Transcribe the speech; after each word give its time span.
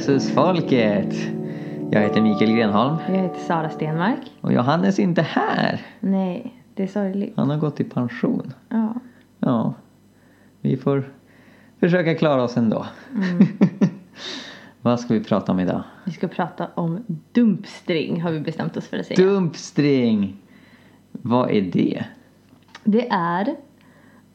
Jesusfolket! 0.00 1.14
Jag 1.90 2.00
heter 2.00 2.20
Mikael 2.20 2.52
Grenholm 2.52 2.96
Jag 3.08 3.14
heter 3.14 3.40
Sara 3.40 3.70
Stenmark. 3.70 4.18
och 4.40 4.52
Johannes 4.52 4.98
är 4.98 5.02
inte 5.02 5.22
här. 5.22 5.80
Nej, 6.00 6.62
det 6.74 6.82
är 6.82 6.86
sorgligt. 6.86 7.32
Han 7.36 7.50
har 7.50 7.56
gått 7.56 7.80
i 7.80 7.84
pension. 7.84 8.52
Ja. 8.68 8.94
Ja, 9.38 9.74
vi 10.60 10.76
får 10.76 11.12
försöka 11.80 12.14
klara 12.14 12.42
oss 12.42 12.56
ändå. 12.56 12.86
Vad 14.82 15.00
ska 15.00 15.14
vi 15.14 15.24
prata 15.24 15.52
om 15.52 15.60
idag? 15.60 15.82
Vi 16.04 16.12
ska 16.12 16.28
prata 16.28 16.68
om 16.74 17.04
dumpstring 17.32 18.22
har 18.22 18.30
vi 18.30 18.40
bestämt 18.40 18.76
oss 18.76 18.88
för 18.88 18.98
att 18.98 19.06
säga. 19.06 19.26
Dumpstring! 19.26 20.36
Vad 21.12 21.50
är 21.50 21.62
det? 21.62 22.04
Det 22.84 23.08
är 23.10 23.56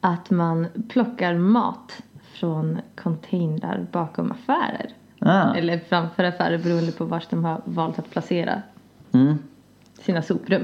att 0.00 0.30
man 0.30 0.66
plockar 0.88 1.34
mat 1.34 2.02
från 2.22 2.78
containrar 2.96 3.86
bakom 3.92 4.32
affärer. 4.32 4.92
Ah, 5.28 5.54
Eller 5.54 5.78
framför 5.78 6.24
affärer 6.24 6.58
beroende 6.58 6.92
på 6.92 7.04
var 7.04 7.22
de 7.30 7.44
har 7.44 7.60
valt 7.64 7.98
att 7.98 8.10
placera 8.10 8.62
mm, 9.12 9.34
sina 10.00 10.22
soprum. 10.22 10.62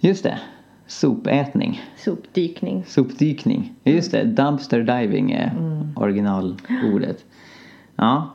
just 0.00 0.22
det. 0.24 0.38
Sopätning. 0.86 1.80
Sopdykning. 1.96 2.84
Sopdykning. 2.86 3.74
Just 3.84 4.12
det, 4.12 4.24
dumpster 4.24 4.80
diving 4.82 5.32
är 5.32 5.52
originalordet. 5.96 7.24
Ja, 7.96 8.30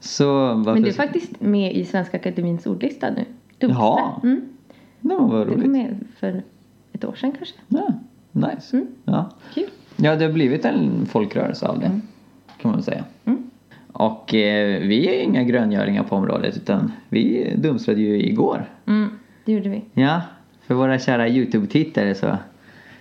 så 0.00 0.26
varför... 0.54 0.72
Men 0.74 0.82
det 0.82 0.88
är 0.88 0.92
faktiskt 0.92 1.40
med 1.40 1.72
i 1.76 1.84
Svenska 1.84 2.16
Akademins 2.16 2.66
ordlista 2.66 3.10
nu. 3.10 3.24
Dumpster. 3.58 3.68
Jaha. 3.82 4.20
Mm. 4.22 4.40
Ja, 5.00 5.18
vad 5.18 5.30
Det 5.30 5.50
var 5.50 5.56
roligt. 5.56 5.70
med 5.70 5.98
för 6.16 6.42
ett 6.92 7.04
år 7.04 7.14
sedan 7.14 7.32
kanske. 7.32 7.54
Ja, 7.68 7.88
nice. 8.32 8.76
Mm. 8.76 8.86
Ja. 9.04 9.30
Kul. 9.54 9.68
ja, 9.96 10.16
det 10.16 10.24
har 10.24 10.32
blivit 10.32 10.64
en 10.64 11.06
folkrörelse 11.06 11.66
av 11.66 11.80
det. 11.80 12.00
Kan 12.60 12.70
man 12.70 12.82
säga. 12.82 13.04
Mm. 13.24 13.47
Och 13.98 14.34
eh, 14.34 14.80
vi 14.80 15.08
är 15.08 15.22
inga 15.22 15.42
gröngöringar 15.42 16.02
på 16.02 16.16
området 16.16 16.56
utan 16.56 16.92
vi 17.08 17.52
dumstrade 17.56 18.00
ju 18.00 18.22
igår. 18.22 18.66
Mm, 18.86 19.18
det 19.44 19.52
gjorde 19.52 19.68
vi. 19.68 19.84
Ja, 19.92 20.22
för 20.66 20.74
våra 20.74 20.98
kära 20.98 21.28
Youtube-tittare 21.28 22.14
så 22.14 22.36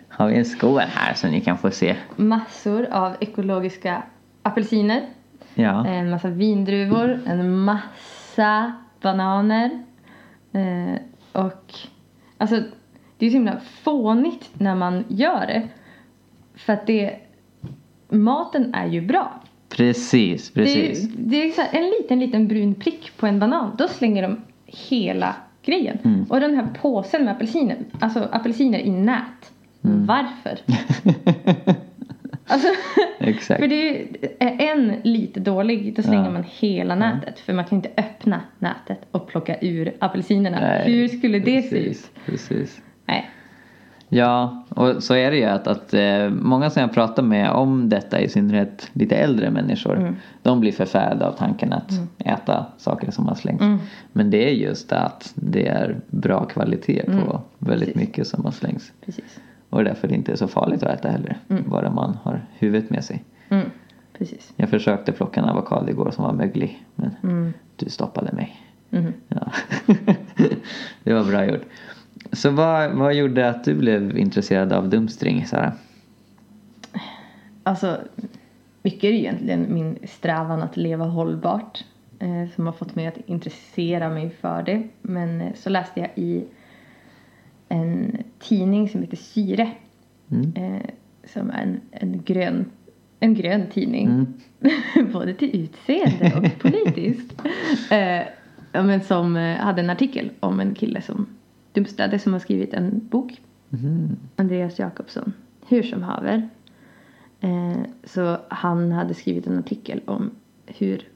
har 0.10 0.28
vi 0.28 0.36
en 0.36 0.46
skål 0.46 0.80
här 0.80 1.14
så 1.14 1.28
ni 1.28 1.42
kan 1.42 1.58
få 1.58 1.72
se. 1.72 1.96
Massor 2.16 2.88
av 2.92 3.16
ekologiska 3.20 4.04
apelsiner. 4.44 5.02
Ja, 5.54 5.88
En 5.88 6.10
massa 6.10 6.30
vindruvor. 6.30 7.20
En 7.26 7.60
massa 7.60 8.74
bananer. 9.02 9.84
Eh, 10.52 11.02
och 11.32 11.74
alltså 12.38 12.64
det 13.18 13.26
är 13.26 13.30
så 13.30 13.34
himla 13.34 13.60
fånigt 13.60 14.50
när 14.54 14.76
man 14.76 15.04
gör 15.08 15.48
det. 15.48 15.68
För 16.56 16.74
att 16.74 16.88
det 16.88 17.16
maten 18.10 18.74
är 18.74 18.88
ju 18.88 19.02
bra. 19.02 19.42
Precis, 19.70 20.52
precis. 20.52 21.10
Det, 21.16 21.36
är- 21.44 21.54
det 21.56 21.78
är 21.78 21.84
en 21.84 21.90
liten, 21.90 22.20
liten 22.20 22.48
brun 22.48 22.76
prick 22.76 23.12
på 23.18 23.28
en 23.28 23.40
banan. 23.40 23.76
Då 23.78 23.88
slänger 23.88 24.22
de 24.22 24.42
hela 24.66 25.36
grejen. 25.66 25.98
Mm. 26.04 26.24
Och 26.30 26.40
den 26.40 26.56
här 26.56 26.68
påsen 26.82 27.26
med 27.26 27.34
apelsiner, 27.34 27.78
alltså 28.00 28.28
apelsiner 28.32 28.80
i 28.80 28.90
nät. 28.90 29.52
Mm. 29.84 30.06
Varför? 30.06 30.60
Alltså, 32.50 32.68
Exakt. 33.20 33.60
för 33.62 33.68
det 33.68 34.08
är 34.40 34.72
en 34.72 34.94
lite 35.04 35.40
dålig, 35.40 35.96
då 35.96 36.02
slänger 36.02 36.24
Ja. 36.26 36.30
man 36.32 36.44
hela 36.60 36.96
nätet. 36.96 37.40
För 37.40 37.54
man 37.54 37.66
kan 37.66 37.76
inte 37.76 37.90
öppna 37.98 38.42
nätet 38.60 39.00
och 39.12 39.28
plocka 39.28 39.58
ur 39.62 39.94
apelsinerna. 40.00 40.60
Nej, 40.60 40.92
Hur 40.92 41.08
skulle 41.08 41.40
det 41.40 41.62
se 41.62 41.70
precis, 41.70 42.04
ut? 42.04 42.26
Precis. 42.26 42.82
Nej. 43.06 43.30
Ja, 44.10 44.64
och 44.70 45.04
så 45.04 45.14
är 45.14 45.32
det 45.32 45.38
ju 45.38 45.44
att, 45.44 45.68
att 45.68 45.94
eh, 45.94 46.30
många 46.30 46.70
som 46.70 46.82
jag 46.82 46.94
pratar 46.94 47.24
med 47.24 47.52
om 47.52 47.90
detta, 47.90 48.20
i 48.20 48.30
synnerhet 48.30 48.90
lite 48.94 49.16
äldre 49.16 49.52
människor, 49.52 49.98
Mm. 49.98 50.16
de 50.44 50.60
blir 50.60 50.72
förfärade 50.72 51.28
av 51.28 51.32
tanken 51.32 51.74
att 51.74 51.92
äta 52.18 52.66
saker 52.78 53.12
som 53.12 53.28
har 53.28 53.36
slängts. 53.36 53.62
Mm. 53.64 53.78
Men 54.12 54.30
det 54.30 54.50
är 54.50 54.54
just 54.54 54.92
att 54.92 55.32
det 55.36 55.68
är 55.68 55.98
bra 56.08 56.46
kvalitet 56.46 57.04
på 57.06 57.12
Mm, 57.12 57.28
väldigt 57.60 57.88
precis. 57.94 57.96
mycket 58.08 58.28
som 58.28 58.46
har 58.46 58.52
slängts. 58.52 58.92
Precis. 59.06 59.40
Och 59.70 59.84
därför 59.84 60.08
det 60.08 60.16
inte 60.16 60.32
är 60.32 60.36
så 60.36 60.48
farligt 60.48 60.84
att 60.84 61.00
äta 61.00 61.10
heller, 61.10 61.38
bara 61.66 61.92
man 61.92 62.18
har 62.24 62.46
huvudet 62.58 62.90
med 62.90 63.04
sig. 63.04 63.24
Mm. 63.50 63.66
Precis. 64.18 64.54
Jag 64.56 64.70
försökte 64.70 65.12
plocka 65.12 65.40
en 65.42 65.50
avokado 65.50 65.90
igår 65.90 66.12
som 66.12 66.24
var 66.24 66.34
möglig, 66.34 66.84
men 66.96 67.12
Mm. 67.24 67.54
du 67.76 67.90
stoppade 67.90 68.32
mig. 68.34 68.62
Ja. 69.28 69.52
det 71.04 71.14
var 71.14 71.24
bra 71.24 71.46
gjort. 71.46 71.66
Så 72.38 72.50
vad, 72.50 72.92
vad 72.92 73.14
gjorde 73.14 73.50
att 73.50 73.64
du 73.64 73.76
blev 73.76 74.18
intresserad 74.18 74.74
av 74.74 74.90
dumstring, 74.90 75.46
Sara? 75.46 75.74
Alltså, 77.64 77.98
mycket 78.84 79.04
är 79.04 79.12
egentligen 79.14 79.74
min 79.74 79.98
strävan 80.04 80.62
att 80.64 80.78
leva 80.78 81.06
hållbart 81.06 81.84
eh, 82.20 82.56
som 82.56 82.66
har 82.66 82.74
fått 82.74 82.96
mig 82.96 83.08
att 83.08 83.18
intressera 83.26 84.10
mig 84.10 84.30
för 84.42 84.64
det. 84.64 84.84
Men 85.02 85.42
eh, 85.42 85.54
så 85.56 85.70
läste 85.70 86.00
jag 86.00 86.10
i 86.16 86.44
en 87.70 88.18
tidning 88.40 88.90
som 88.90 89.02
heter 89.02 89.18
Syre 89.18 89.72
Mm. 90.32 90.54
eh, 90.56 90.82
som 91.34 91.50
är 91.50 91.62
en, 91.64 91.82
en, 91.92 92.22
grön, 92.26 92.66
en 93.20 93.34
grön 93.34 93.64
tidning. 93.74 94.08
Mm. 94.08 95.12
Både 95.14 95.34
till 95.34 95.56
utseende 95.64 96.34
och 96.38 96.60
politiskt. 96.60 97.34
eh, 97.92 98.22
men 98.84 99.02
som 99.02 99.36
eh, 99.36 99.58
hade 99.58 99.82
en 99.82 99.90
artikel 99.90 100.30
om 100.40 100.60
en 100.60 100.76
kille 100.76 101.02
som 101.02 101.26
dumstade 101.78 102.20
som 102.20 102.34
har 102.34 102.40
skrivit 102.40 102.74
en 102.74 103.08
bok 103.12 103.42
Mhm. 103.70 104.18
Andreas 104.36 104.80
Jakobsson, 104.80 105.34
hur 105.68 105.84
som 105.84 106.04
haver. 106.04 106.50
Eh, 107.40 107.78
så 108.04 108.38
han 108.50 108.92
hade 108.92 109.14
skrivit 109.14 109.48
en 109.48 109.60
artikel 109.60 110.02
om 110.06 110.32
hur 110.66 111.08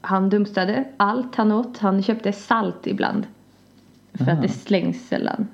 han 0.00 0.30
dumstade 0.30 0.84
allt 0.96 1.34
han 1.34 1.52
åt. 1.52 1.78
Han 1.78 2.02
köpte 2.02 2.32
salt 2.32 2.86
ibland. 2.86 3.26
För 4.14 4.24
Aha. 4.24 4.32
att 4.32 4.42
det 4.42 4.48
slängs 4.48 5.08
sällan. 5.08 5.46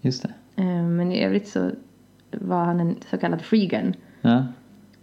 Just 0.00 0.22
det. 0.22 0.32
Eh, 0.62 0.82
men 0.82 1.12
i 1.12 1.24
övrigt 1.24 1.48
så 1.48 1.70
var 2.30 2.64
han 2.64 2.80
en 2.80 2.96
så 3.10 3.18
kallad 3.18 3.42
freegan. 3.42 3.94
Ja. 4.20 4.46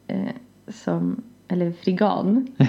Eh, 0.07 0.31
som, 0.67 1.23
eller 1.47 1.71
frigan. 1.71 2.47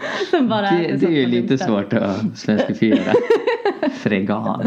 som 0.30 0.48
bara 0.48 0.70
Det, 0.70 0.96
det 0.96 1.06
är 1.06 1.10
ju 1.10 1.26
lite 1.26 1.58
svårt 1.58 1.92
att 1.92 2.38
svenskifiera. 2.38 3.12
Fregan. 3.92 4.60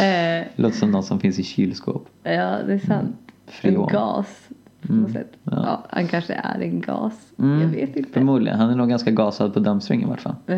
Eh, 0.00 0.46
Låter 0.56 0.76
som 0.76 0.90
något 0.90 1.04
som 1.04 1.20
finns 1.20 1.38
i 1.38 1.42
kylskåp. 1.42 2.08
ja, 2.22 2.58
det 2.66 2.72
är 2.72 2.78
sant. 2.86 3.16
En 3.46 3.52
Freon. 3.52 3.88
gas. 3.92 4.48
Mm, 4.90 5.14
ja. 5.14 5.20
Ja. 5.44 5.84
han 5.90 6.08
kanske 6.08 6.32
är 6.34 6.60
en 6.60 6.80
gas. 6.80 7.12
Mm, 7.38 7.60
Jag 7.60 7.68
vet 7.68 7.96
inte. 7.96 8.10
Förmodligen. 8.12 8.58
Han 8.58 8.70
är 8.70 8.76
nog 8.76 8.88
ganska 8.88 9.10
gasad 9.10 9.54
på 9.54 9.60
dumpstring 9.60 10.02
i 10.02 10.04
vart 10.04 10.20
fall. 10.20 10.34
Eh, 10.46 10.56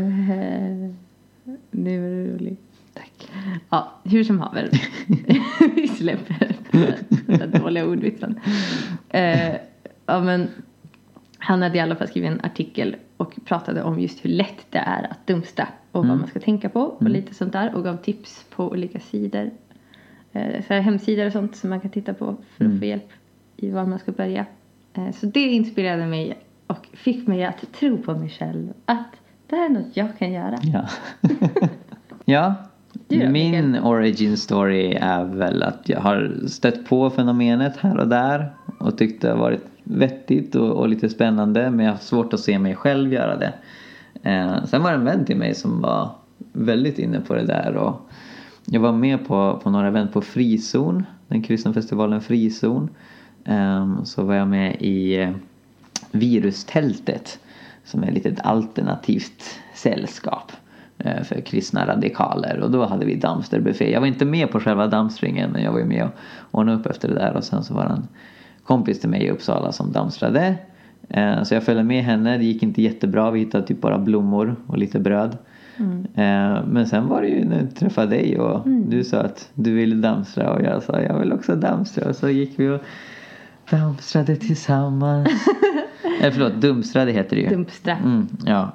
Nu 1.70 2.06
är 2.06 2.26
det 2.26 2.34
roligt. 2.34 2.60
Tack. 2.94 3.30
Ja, 3.70 3.92
hur 4.04 4.24
som 4.24 4.38
haver. 4.40 4.68
Vi 5.76 5.88
släpper 5.88 6.48
den 7.26 7.50
dåliga 7.50 7.86
ordvitsen. 7.86 8.40
Eh, 9.08 9.54
ja, 10.06 10.20
men 10.20 10.48
han 11.44 11.62
hade 11.62 11.78
i 11.78 11.80
alla 11.80 11.96
fall 11.96 12.08
skrivit 12.08 12.30
en 12.30 12.40
artikel 12.42 12.96
och 13.16 13.34
pratade 13.44 13.82
om 13.82 14.00
just 14.00 14.24
hur 14.24 14.30
lätt 14.30 14.66
det 14.70 14.78
är 14.78 15.06
att 15.10 15.26
dumsta 15.26 15.68
och 15.92 16.00
Mm. 16.04 16.08
vad 16.08 16.18
man 16.18 16.28
ska 16.28 16.40
tänka 16.40 16.68
på 16.68 16.80
och 16.80 17.08
lite 17.10 17.34
sånt 17.34 17.52
där 17.52 17.74
och 17.74 17.84
gav 17.84 17.96
tips 17.96 18.44
på 18.50 18.64
olika 18.70 19.00
sidor. 19.00 19.50
Eh, 20.32 20.64
så 20.66 20.74
här 20.74 20.80
hemsidor 20.80 21.26
och 21.26 21.32
sånt 21.32 21.56
som 21.56 21.70
man 21.70 21.80
kan 21.80 21.90
titta 21.90 22.14
på 22.14 22.24
för 22.26 22.64
att 22.64 22.68
Mm. 22.68 22.78
få 22.78 22.84
hjälp 22.84 23.10
i 23.56 23.70
var 23.70 23.84
man 23.84 23.98
ska 23.98 24.12
börja. 24.12 24.46
Eh, 24.94 25.10
så 25.12 25.26
det 25.26 25.40
inspirerade 25.40 26.06
mig 26.06 26.38
och 26.66 26.86
fick 26.92 27.26
mig 27.26 27.44
att 27.44 27.72
tro 27.72 27.98
på 27.98 28.14
mig 28.14 28.28
själv 28.28 28.72
att 28.84 29.10
det 29.46 29.56
här 29.56 29.64
är 29.64 29.68
något 29.68 29.96
jag 29.96 30.18
kan 30.18 30.32
göra. 30.32 30.58
Ja. 30.62 30.88
ja. 32.24 32.54
Då, 33.08 33.28
Min 33.30 33.78
origin 33.78 34.36
story 34.36 34.94
är 35.00 35.24
väl 35.24 35.62
att 35.62 35.88
jag 35.88 36.00
har 36.00 36.32
stött 36.46 36.86
på 36.88 37.10
fenomenet 37.10 37.76
här 37.76 37.98
och 37.98 38.08
där 38.08 38.52
och 38.78 38.98
tyckt 38.98 39.22
det 39.22 39.28
har 39.30 39.36
varit 39.36 39.64
vettigt 39.84 40.54
och, 40.54 40.70
och 40.70 40.88
lite 40.88 41.08
spännande 41.08 41.70
men 41.70 41.86
jag 41.86 41.92
har 41.92 41.98
svårt 41.98 42.32
att 42.32 42.40
se 42.40 42.58
mig 42.58 42.74
själv 42.74 43.12
göra 43.12 43.36
det. 43.36 43.52
Eh, 44.22 44.64
sen 44.64 44.82
var 44.82 44.90
det 44.90 44.96
en 44.96 45.04
vän 45.04 45.24
till 45.24 45.36
mig 45.36 45.54
som 45.54 45.80
var 45.80 46.10
väldigt 46.52 46.98
inne 46.98 47.20
på 47.20 47.34
det 47.34 47.44
där 47.44 47.76
och 47.76 48.10
jag 48.66 48.80
var 48.80 48.92
med 48.92 49.26
på, 49.26 49.60
på 49.62 49.70
några 49.70 49.88
event 49.88 50.12
på 50.12 50.20
Frizon, 50.20 51.06
den 51.28 51.42
kristna 51.42 51.72
festivalen 51.72 52.20
Frizon. 52.20 52.88
Eh, 53.44 54.02
så 54.04 54.22
var 54.22 54.34
jag 54.34 54.48
med 54.48 54.76
i 54.80 55.20
eh, 55.20 55.30
Virustältet 56.10 57.38
som 57.84 58.02
är 58.02 58.10
lite 58.10 58.28
ett 58.28 58.46
alternativt 58.46 59.60
sällskap 59.74 60.52
eh, 60.98 61.22
för 61.22 61.40
kristna 61.40 61.86
radikaler 61.86 62.60
och 62.60 62.70
då 62.70 62.84
hade 62.84 63.06
vi 63.06 63.14
dumpsterbuffé. 63.14 63.92
Jag 63.92 64.00
var 64.00 64.06
inte 64.06 64.24
med 64.24 64.50
på 64.50 64.60
själva 64.60 64.86
dumpstringen 64.86 65.50
men 65.50 65.62
jag 65.62 65.72
var 65.72 65.78
ju 65.78 65.84
med 65.84 66.04
och 66.04 66.58
ordnade 66.58 66.78
upp 66.78 66.86
efter 66.86 67.08
det 67.08 67.14
där 67.14 67.36
och 67.36 67.44
sen 67.44 67.64
så 67.64 67.74
var 67.74 67.84
det 67.84 67.92
en 67.92 68.08
kompis 68.64 69.00
till 69.00 69.08
mig 69.10 69.22
i 69.24 69.30
Uppsala 69.30 69.72
som 69.72 69.92
dumpstrade. 69.92 70.54
Eh, 71.08 71.42
Så 71.42 71.54
jag 71.54 71.62
följde 71.62 71.84
med 71.84 72.04
henne, 72.04 72.38
det 72.38 72.44
gick 72.44 72.62
inte 72.62 72.82
jättebra, 72.82 73.30
vi 73.30 73.38
hittade 73.40 73.66
typ 73.66 73.80
bara 73.80 73.98
blommor 73.98 74.56
och 74.66 74.78
lite 74.78 74.98
bröd. 75.00 75.36
Eh, 76.14 76.64
Men 76.66 76.86
sen 76.86 77.08
var 77.08 77.22
det 77.22 77.28
ju 77.28 77.44
när 77.44 77.60
jag 77.60 77.74
träffade 77.76 78.06
dig 78.10 78.38
och 78.38 78.68
du 78.68 79.04
sa 79.04 79.20
att 79.20 79.50
du 79.54 79.74
ville 79.74 79.94
dammstra 79.94 80.52
och 80.52 80.62
jag 80.62 80.82
sa 80.82 81.00
jag 81.00 81.18
vill 81.18 81.32
också 81.32 81.54
dammstra 81.56 82.08
och 82.08 82.16
så 82.16 82.28
gick 82.28 82.58
vi 82.58 82.68
och 82.68 82.80
Dammstrade 83.70 84.36
tillsammans. 84.36 85.28
Eller 86.20 86.30
förlåt, 86.30 86.54
dumstrade 86.54 87.12
heter 87.12 87.36
det 87.36 87.42
ju. 87.42 87.48
Dumpstra. 87.48 87.96
Mm, 87.96 88.28
ja, 88.46 88.70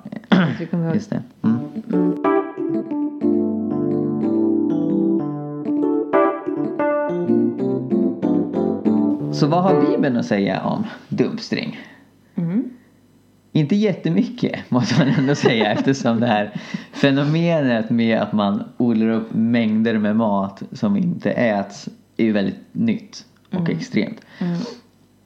just 0.94 1.10
det. 1.10 1.22
Så 9.40 9.48
vad 9.48 9.64
har 9.64 9.82
Bibeln 9.82 10.18
att 10.18 10.26
säga 10.26 10.62
om 10.62 10.84
dumpstring? 11.10 11.80
Mm. 12.36 12.70
Inte 13.52 13.76
jättemycket 13.76 14.72
måste 14.72 15.00
man 15.00 15.08
ändå 15.08 15.36
säga 15.36 15.72
eftersom 15.72 16.20
det 16.20 16.28
här 16.28 16.62
fenomenet 16.92 17.90
med 17.90 18.20
att 18.20 18.34
man 18.34 18.64
odlar 18.78 19.10
upp 19.10 19.34
mängder 19.34 19.98
med 19.98 20.16
mat 20.16 20.64
som 20.72 20.98
inte 20.98 21.32
äts 21.32 21.90
är 22.18 22.24
ju 22.24 22.32
väldigt 22.32 22.60
nytt 22.72 23.26
och 23.52 23.70
extremt. 23.70 24.22
Mm. 24.40 24.58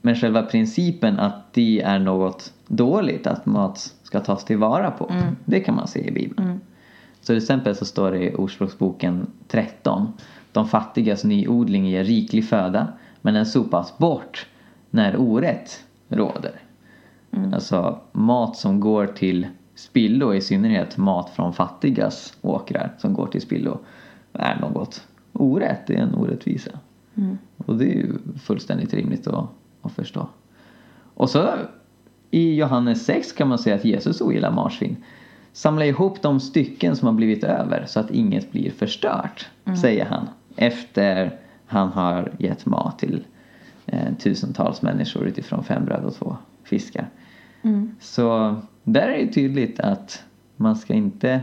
Men 0.02 0.16
själva 0.16 0.42
principen 0.42 1.20
att 1.20 1.54
det 1.54 1.82
är 1.82 2.00
något 2.00 2.54
dåligt 2.68 3.28
att 3.28 3.46
mat 3.46 3.94
ska 4.04 4.20
tas 4.20 4.46
tillvara 4.46 4.92
på. 4.92 5.10
Mm. 5.10 5.36
Det 5.46 5.60
kan 5.60 5.76
man 5.76 5.88
se 5.88 6.08
i 6.08 6.12
Bibeln. 6.12 6.48
Mm. 6.48 6.60
Så 7.22 7.26
till 7.26 7.38
exempel 7.38 7.76
så 7.76 7.86
står 7.86 8.12
det 8.12 8.24
i 8.24 8.36
Ordspråksboken 8.36 9.28
13. 9.48 10.14
De 10.52 10.68
fattigas 10.68 11.24
nyodling 11.24 11.86
ger 11.86 12.04
riklig 12.04 12.50
föda 12.50 12.88
men 13.24 13.34
den 13.34 13.46
sopas 13.46 13.98
bort 13.98 14.48
när 14.90 15.18
orätt 15.18 15.84
råder. 16.10 16.62
Alltså 17.54 18.00
mat 18.12 18.58
som 18.58 18.80
går 18.80 19.08
till 19.08 19.48
spillo, 19.76 20.34
i 20.34 20.42
synnerhet 20.42 20.98
mat 20.98 21.30
från 21.30 21.54
fattigas 21.54 22.38
åkrar 22.42 22.94
som 22.98 23.14
går 23.14 23.28
till 23.28 23.42
spillo, 23.42 23.80
är 24.34 24.60
något 24.60 25.08
orätt. 25.34 25.88
Det 25.88 25.96
är 25.96 26.02
en 26.02 26.16
orättvisa. 26.16 26.72
Mm. 27.16 27.38
Och 27.58 27.78
det 27.78 27.86
är 27.86 27.96
ju 27.96 28.14
fullständigt 28.44 28.94
rimligt 28.94 29.28
att, 29.28 29.50
att 29.82 29.92
förstå. 29.92 30.28
Och 31.14 31.30
så 31.30 31.50
i 32.32 32.56
Johannes 32.56 33.06
6 33.06 33.32
kan 33.32 33.48
man 33.48 33.60
säga 33.60 33.76
att 33.76 33.86
Jesus 33.86 34.22
ogillar 34.22 34.52
marsvin. 34.52 34.98
Samla 35.54 35.86
ihop 35.86 36.22
de 36.22 36.40
stycken 36.40 36.96
som 36.96 37.06
har 37.06 37.14
blivit 37.14 37.44
över 37.44 37.86
så 37.88 38.00
att 38.00 38.12
inget 38.12 38.52
blir 38.52 38.72
förstört, 38.72 39.50
säger 39.82 40.06
han. 40.06 40.30
Efter 40.56 41.40
han 41.74 41.92
har 41.92 42.32
gett 42.40 42.66
mat 42.66 43.00
till 43.00 43.26
eh, 43.86 44.14
tusentals 44.20 44.82
människor 44.82 45.28
utifrån 45.28 45.64
fem 45.64 45.86
bröd 45.86 46.04
och 46.04 46.16
två 46.16 46.38
fiskar. 46.64 47.10
Mm. 47.62 47.96
Så 48.00 48.56
där 48.84 49.08
är 49.08 49.26
det 49.26 49.34
tydligt 49.34 49.80
att 49.80 50.24
man 50.56 50.76
ska 50.76 50.94
inte 50.94 51.42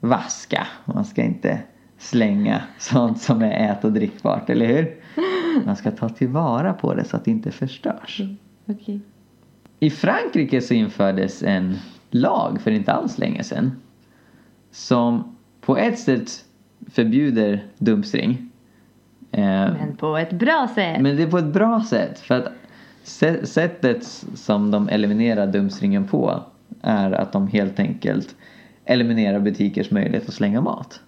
vaska, 0.00 0.66
man 0.84 1.04
ska 1.04 1.22
inte 1.22 1.58
slänga 1.98 2.62
sånt 2.78 3.20
som 3.20 3.42
är 3.42 3.70
ät 3.70 3.84
och 3.84 3.92
drickbart, 3.92 4.50
eller 4.50 4.66
hur? 4.66 4.96
Man 5.66 5.76
ska 5.76 5.90
ta 5.90 6.08
tillvara 6.08 6.72
på 6.72 6.94
det 6.94 7.04
så 7.04 7.16
att 7.16 7.24
det 7.24 7.30
inte 7.30 7.50
förstörs. 7.50 8.20
Okej. 8.66 9.00
I 9.80 9.90
Frankrike 9.90 10.60
så 10.60 10.74
infördes 10.74 11.42
en 11.42 11.78
lag 12.10 12.60
för 12.60 12.70
inte 12.70 12.92
alls 12.92 13.18
länge 13.18 13.44
sedan 13.44 13.72
som 14.70 15.36
på 15.60 15.76
ett 15.76 15.98
sätt 15.98 16.44
förbjuder 16.90 17.66
dumpstring. 17.78 18.51
Eh, 19.32 19.42
Men 19.72 19.96
på 19.96 20.16
ett 20.16 20.32
bra 20.32 20.68
sätt. 20.74 21.00
men 21.00 21.16
det 21.16 21.22
är 21.22 21.30
på 21.30 21.38
ett 21.38 21.52
bra 21.52 21.84
sätt. 21.88 22.18
För 22.18 22.34
att 22.38 22.52
sä- 23.04 23.44
sättet 23.44 24.04
som 24.34 24.70
de 24.70 24.88
eliminerar 24.88 25.46
dumstringen 25.46 26.04
på 26.04 26.42
är 26.82 27.12
att 27.12 27.32
de 27.32 27.48
helt 27.48 27.80
enkelt 27.80 28.34
eliminerar 28.84 29.40
butikers 29.40 29.90
möjlighet 29.90 30.28
att 30.28 30.34
slänga 30.34 30.60
mat. 30.60 31.00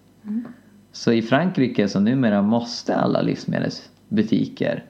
Så 0.91 1.11
i 1.11 1.21
Frankrike 1.21 1.87
så 1.87 1.99
numera 1.99 2.41
måste 2.41 2.95
alla 2.95 3.21
livsmedelsbutiker 3.21 4.83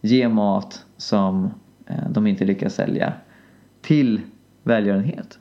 ge 0.00 0.28
mat 0.28 0.84
som 0.96 1.50
eh, 1.86 2.10
de 2.10 2.26
inte 2.26 2.44
lyckas 2.44 2.74
sälja 2.74 3.12
till 3.82 4.20
välgörenhet. 4.62 5.38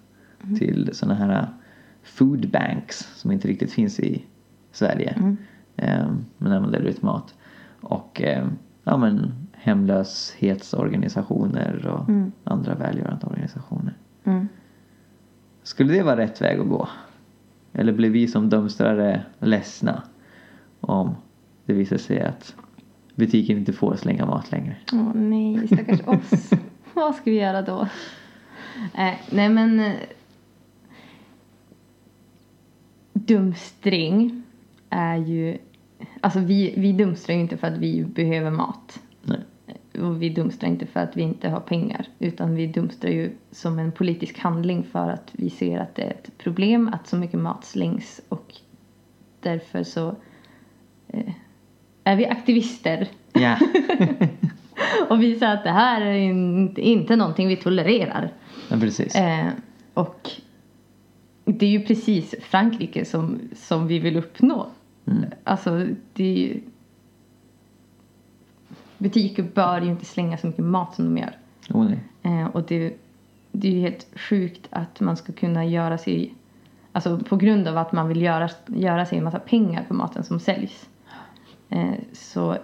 Till 0.60 0.90
sådana 0.94 1.16
här 1.16 1.48
food 2.04 2.50
banks 2.50 3.10
som 3.16 3.32
inte 3.32 3.48
riktigt 3.48 3.72
finns 3.74 4.00
i 4.00 4.24
Sverige. 4.72 5.14
Mm. 5.18 5.38
Eh, 5.78 6.08
men 6.38 6.62
man 6.62 6.72
delar 6.72 6.86
ut 6.86 7.02
mat. 7.02 7.34
Och 7.82 8.22
eh, 8.22 8.48
ja, 8.84 8.98
men 8.98 9.34
hemlöshetsorganisationer 9.54 11.88
och 11.88 12.10
Mm. 12.10 12.32
andra 12.44 12.76
välgörande 12.76 13.26
organisationer. 13.26 13.94
Mm. 14.24 14.48
Skulle 15.64 15.94
det 15.94 16.04
vara 16.04 16.18
rätt 16.18 16.42
väg 16.42 16.60
att 16.60 16.68
gå? 16.70 16.90
Eller 17.74 17.94
blir 17.94 18.10
vi 18.10 18.28
som 18.28 18.50
dumpstrare 18.50 19.22
ledsna 19.40 20.04
om 20.80 21.16
det 21.66 21.74
visar 21.74 21.98
sig 21.98 22.22
att 22.22 22.56
butiken 23.16 23.58
inte 23.58 23.74
får 23.74 23.96
slänga 23.96 24.26
mat 24.26 24.52
längre? 24.52 24.76
Åh 24.94 25.12
nej, 25.16 25.68
stackars 25.68 26.02
oss. 26.08 26.50
Vad 26.94 27.16
ska 27.16 27.32
vi 27.32 27.40
göra 27.42 27.62
då? 27.62 27.82
Eh, 28.94 29.14
nej 29.32 29.50
men... 29.50 29.80
eh, 29.80 29.94
Dumstring 33.14 34.44
är 34.90 35.18
ju... 35.18 35.58
Alltså 36.22 36.40
vi, 36.40 36.74
vi 36.78 36.94
dumstrar 36.94 37.36
ju 37.36 37.42
inte 37.42 37.58
för 37.58 37.68
att 37.68 37.78
vi 37.78 38.04
behöver 38.04 38.52
mat. 38.52 39.00
Nej. 39.22 39.40
Och 40.02 40.22
vi 40.22 40.30
dumstrar 40.30 40.70
inte 40.70 40.86
för 40.86 41.00
att 41.00 41.18
vi 41.18 41.22
inte 41.22 41.50
har 41.50 41.60
pengar. 41.60 42.08
Utan 42.20 42.56
vi 42.56 42.68
dumstrar 42.68 43.12
ju 43.12 43.32
som 43.52 43.80
en 43.80 43.92
politisk 43.92 44.40
handling 44.40 44.84
för 44.84 45.10
att 45.10 45.30
vi 45.32 45.50
ser 45.50 45.80
att 45.80 45.96
det 45.96 46.02
är 46.02 46.10
ett 46.10 46.38
problem 46.38 46.90
att 46.94 47.08
så 47.08 47.16
mycket 47.16 47.40
mat 47.40 47.66
slängs. 47.66 48.22
Och 48.30 48.54
därför 49.40 49.84
så 49.84 50.16
eh, 51.08 51.34
är 52.04 52.16
vi 52.16 52.26
aktivister 52.26 53.08
Ja. 53.34 53.58
och 55.10 55.24
visar 55.24 55.48
att 55.48 55.64
det 55.64 55.72
här 55.72 56.02
är 56.02 56.16
inte, 56.16 56.82
inte 56.82 57.16
någonting 57.16 57.48
vi 57.48 57.56
tolererar. 57.56 58.34
ja, 58.70 58.78
precis. 58.80 59.16
Eh, 59.16 59.48
och 59.94 60.32
det 61.46 61.66
är 61.66 61.70
ju 61.70 61.86
precis 61.86 62.36
Frankrike 62.42 63.06
som, 63.06 63.40
som 63.56 63.88
vi 63.88 64.00
vill 64.00 64.18
uppnå. 64.18 64.68
Mm. 65.08 65.26
Alltså, 65.44 65.88
det 66.14 66.24
är 66.24 66.38
ju... 66.38 66.62
Butiker 68.98 69.44
bör 69.44 69.82
ju 69.82 69.88
inte 69.90 70.06
slänga 70.06 70.38
så 70.38 70.48
mycket 70.48 70.66
mat 70.66 70.96
som 70.96 71.06
de 71.16 71.22
gör. 71.22 71.38
Oh. 71.70 71.92
Eh, 72.24 72.48
och 72.48 72.64
det, 72.64 72.98
det 73.52 73.68
är 73.68 73.72
ju 73.72 73.80
helt 73.80 74.08
sjukt 74.16 74.68
att 74.70 75.00
man 75.00 75.18
ska 75.18 75.34
kunna 75.34 75.66
göra 75.66 75.98
sig... 75.98 76.34
Alltså 76.92 77.20
på 77.20 77.36
grund 77.36 77.68
av 77.68 77.78
att 77.78 77.92
man 77.92 78.08
vill 78.08 78.22
göra, 78.22 78.50
göra 78.66 79.06
sig 79.06 79.18
en 79.18 79.24
massa 79.24 79.40
pengar 79.40 79.86
på 79.88 79.94
maten 79.94 80.24
som 80.24 80.40
säljs. 80.40 80.90
Eh, 81.70 81.94
så 82.14 82.58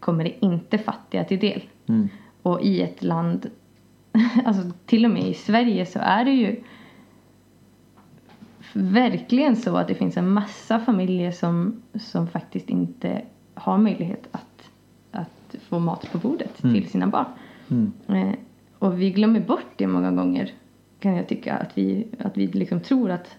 kommer 0.00 0.24
det 0.24 0.44
inte 0.44 0.78
fattiga 0.78 1.24
till 1.24 1.38
del. 1.38 1.62
Mm. 1.86 2.08
Och 2.42 2.62
i 2.62 2.82
ett 2.82 3.02
land, 3.02 3.50
alltså 4.44 4.70
till 4.86 5.04
och 5.04 5.10
med 5.10 5.22
i 5.22 5.34
Sverige 5.34 5.86
så 5.86 5.98
är 5.98 6.24
det 6.24 6.30
ju 6.30 6.62
verkligen 8.72 9.56
så 9.56 9.76
att 9.76 9.88
det 9.88 9.94
finns 9.94 10.16
en 10.16 10.30
massa 10.30 10.80
familjer 10.80 11.30
som, 11.30 11.82
som 11.94 12.28
faktiskt 12.28 12.70
inte 12.70 13.22
har 13.54 13.78
möjlighet 13.78 14.28
att, 14.30 14.70
att 15.10 15.54
få 15.68 15.78
mat 15.78 16.12
på 16.12 16.18
bordet 16.18 16.64
Mm. 16.64 16.74
till 16.74 16.90
sina 16.90 17.06
barn. 17.06 17.26
Mm. 17.70 17.92
Eh, 18.08 18.34
och 18.78 19.00
vi 19.00 19.10
glömmer 19.10 19.40
bort 19.40 19.70
det 19.76 19.86
många 19.86 20.10
gånger 20.10 20.52
kan 21.00 21.16
jag 21.16 21.28
tycka. 21.28 21.54
Att 21.54 21.78
vi, 21.78 22.06
att 22.18 22.36
vi 22.36 22.46
liksom 22.46 22.80
tror 22.80 23.10
att, 23.10 23.36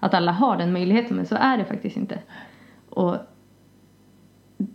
att 0.00 0.14
alla 0.14 0.32
har 0.32 0.56
den 0.56 0.72
möjligheten 0.72 1.16
men 1.16 1.26
så 1.26 1.34
är 1.34 1.58
det 1.58 1.64
faktiskt 1.64 1.96
inte. 1.96 2.18
Och 2.90 3.16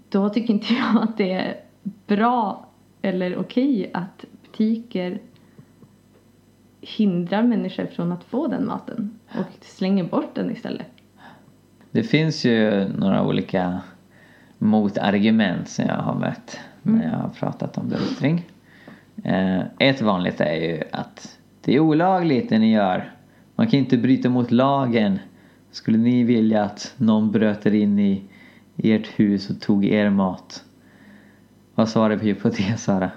då 0.10 0.30
tycker 0.30 0.54
inte 0.54 0.74
jag 0.74 1.04
att 1.04 1.18
det 1.18 1.32
är 1.32 1.56
bra 2.08 2.66
eller 3.02 3.38
okej 3.38 3.92
att 3.94 4.26
butiker 4.42 5.20
hindrar 6.82 7.44
människor 7.44 7.86
från 7.86 8.12
att 8.12 8.24
få 8.24 8.48
den 8.48 8.66
maten 8.66 9.20
och 9.28 9.66
slänger 9.66 10.04
bort 10.04 10.36
den 10.36 10.52
istället. 10.52 10.88
Det 11.92 12.04
finns 12.04 12.46
ju 12.46 12.88
några 12.98 13.28
olika 13.28 13.82
motargument 14.58 15.70
som 15.70 15.86
jag 15.86 15.96
har 15.96 16.16
mött 16.16 16.60
när 16.82 17.04
jag 17.04 17.18
har 17.18 17.30
pratat 17.30 17.78
om 17.78 17.90
dumstring. 17.90 18.46
Eh, 19.24 19.62
ett 19.80 20.02
vanligt 20.02 20.42
är 20.42 20.54
ju 20.54 20.84
att 20.92 21.40
det 21.62 21.76
är 21.76 21.80
olagligt 21.80 22.50
det 22.50 22.60
ni 22.60 22.74
gör. 22.74 23.14
Man 23.56 23.68
kan 23.68 23.80
inte 23.80 23.98
bryta 23.98 24.30
mot 24.30 24.52
lagen. 24.52 25.20
Skulle 25.72 25.98
ni 25.98 26.24
vilja 26.24 26.64
att 26.64 26.94
någon 26.98 27.32
bröt 27.32 27.66
er 27.66 27.74
in 27.74 28.00
i 28.00 28.24
ert 28.78 29.08
hus 29.08 29.50
och 29.50 29.62
tog 29.62 29.86
er 29.86 30.10
mat? 30.10 30.64
Vad 31.76 31.90
svarar 31.90 32.16
vi 32.16 32.34
på 32.34 32.50
det 32.50 32.80
Sara? 32.80 33.12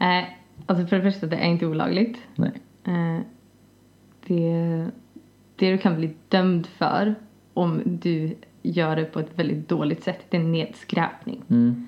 Eh, 0.00 0.24
alltså 0.66 0.86
för 0.86 0.96
det 0.96 1.02
första, 1.02 1.26
det 1.26 1.36
är 1.36 1.48
inte 1.48 1.66
olagligt. 1.66 2.18
Nej. 2.34 2.52
Eh, 2.84 3.20
det, 4.26 4.86
det 5.56 5.70
du 5.70 5.78
kan 5.78 5.96
bli 5.96 6.10
dömd 6.28 6.66
för 6.66 7.14
om 7.54 7.82
du 7.84 8.34
gör 8.62 8.96
det 8.96 9.04
på 9.04 9.20
ett 9.20 9.38
väldigt 9.38 9.68
dåligt 9.68 10.02
sätt, 10.02 10.26
det 10.30 10.36
är 10.36 10.42
nedskräpning. 10.42 11.42
Mm, 11.48 11.86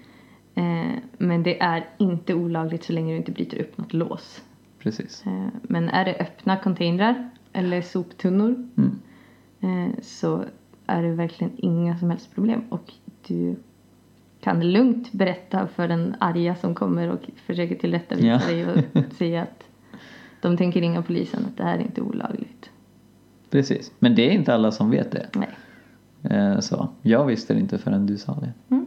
Eh, 0.55 0.99
men 1.19 1.43
det 1.43 1.61
är 1.63 1.85
inte 1.99 2.35
olagligt 2.35 2.85
så 2.85 2.93
länge 2.93 3.13
du 3.13 3.17
inte 3.19 3.33
bryter 3.33 3.59
upp 3.61 3.79
något 3.79 3.93
lås. 3.93 4.43
precis. 4.79 5.27
Eh, 5.27 5.47
men 5.63 5.89
är 5.89 6.05
det 6.05 6.17
öppna 6.21 6.57
containrar 6.57 7.31
eller 7.53 7.83
soptunnor 7.83 8.69
Mm. 8.77 9.93
så 10.03 10.45
är 10.87 11.03
det 11.03 11.11
verkligen 11.13 11.53
inga 11.57 11.99
som 11.99 12.11
helst 12.11 12.35
problem. 12.35 12.61
Och 12.69 12.93
du 13.27 13.57
kan 14.41 14.73
lugnt 14.73 15.13
berätta 15.13 15.67
för 15.67 15.89
den 15.89 16.15
arga 16.21 16.57
som 16.57 16.75
kommer 16.75 17.09
och 17.11 17.21
försöker 17.47 17.75
tillrättavisa 17.75 18.27
Ja. 18.27 18.39
dig 18.39 18.67
och 18.67 18.79
säga 19.19 19.43
att 19.43 19.65
de 20.41 20.57
tänker 20.57 20.81
ringa 20.81 21.03
polisen 21.03 21.45
att 21.49 21.57
det 21.57 21.63
här 21.65 21.79
är 21.79 21.83
inte 21.83 22.01
olagligt. 22.01 22.71
Precis. 23.51 23.93
Men 23.99 24.15
det 24.15 24.23
är 24.29 24.31
inte 24.31 24.55
alla 24.55 24.73
som 24.73 24.91
vet 24.91 25.11
det. 25.13 25.27
Nej. 25.35 25.49
Eh, 26.39 26.59
Så. 26.61 26.89
Jag 27.03 27.27
visste 27.27 27.55
det 27.55 27.61
inte 27.61 27.79
förrän 27.79 28.07
du 28.07 28.17
sa 28.19 28.35
det. 28.41 28.53
Mm. 28.75 28.87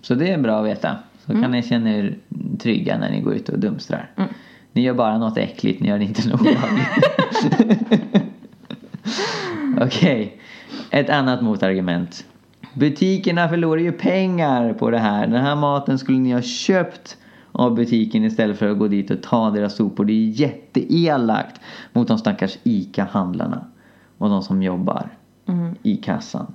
Så 0.00 0.14
det 0.14 0.30
är 0.32 0.38
bra 0.38 0.58
att 0.60 0.66
veta. 0.66 0.96
Så 1.26 1.32
kan 1.32 1.50
ni 1.50 1.62
känna 1.62 1.90
er 1.96 2.18
trygga 2.58 2.98
när 2.98 3.10
ni 3.10 3.20
går 3.20 3.34
ut 3.34 3.48
och 3.48 3.58
dumstrar. 3.58 4.10
Ni 4.72 4.82
gör 4.82 4.94
bara 4.94 5.18
något 5.18 5.38
äckligt, 5.38 5.80
ni 5.80 5.88
gör 5.88 5.98
det 5.98 6.04
inte 6.04 6.28
något 6.28 6.40
olagligt. 6.40 6.88
Okej, 9.80 10.40
ett 10.90 11.10
annat 11.10 11.42
motargument. 11.42 12.26
Butikerna 12.74 13.48
förlorar 13.48 13.80
ju 13.80 13.92
pengar 13.92 14.72
på 14.74 14.90
det 14.90 14.98
här. 14.98 15.26
Den 15.26 15.42
här 15.44 15.56
maten 15.56 15.98
skulle 15.98 16.18
ni 16.18 16.32
ha 16.32 16.42
köpt 16.42 17.18
av 17.52 17.74
butiken 17.74 18.24
istället 18.24 18.58
för 18.58 18.68
att 18.70 18.78
gå 18.78 18.88
dit 18.88 19.10
och 19.10 19.22
ta 19.22 19.50
deras 19.50 19.76
sopor. 19.76 20.04
Det 20.04 20.12
är 20.12 20.26
jätteelakt 20.28 21.60
mot 21.92 22.08
de 22.08 22.18
stackars 22.18 22.58
ICA-handlarna 22.62 23.64
och 24.18 24.28
de 24.28 24.42
som 24.42 24.62
jobbar 24.62 25.08
Mm. 25.46 25.74
i 25.82 25.96
kassan. 25.96 26.54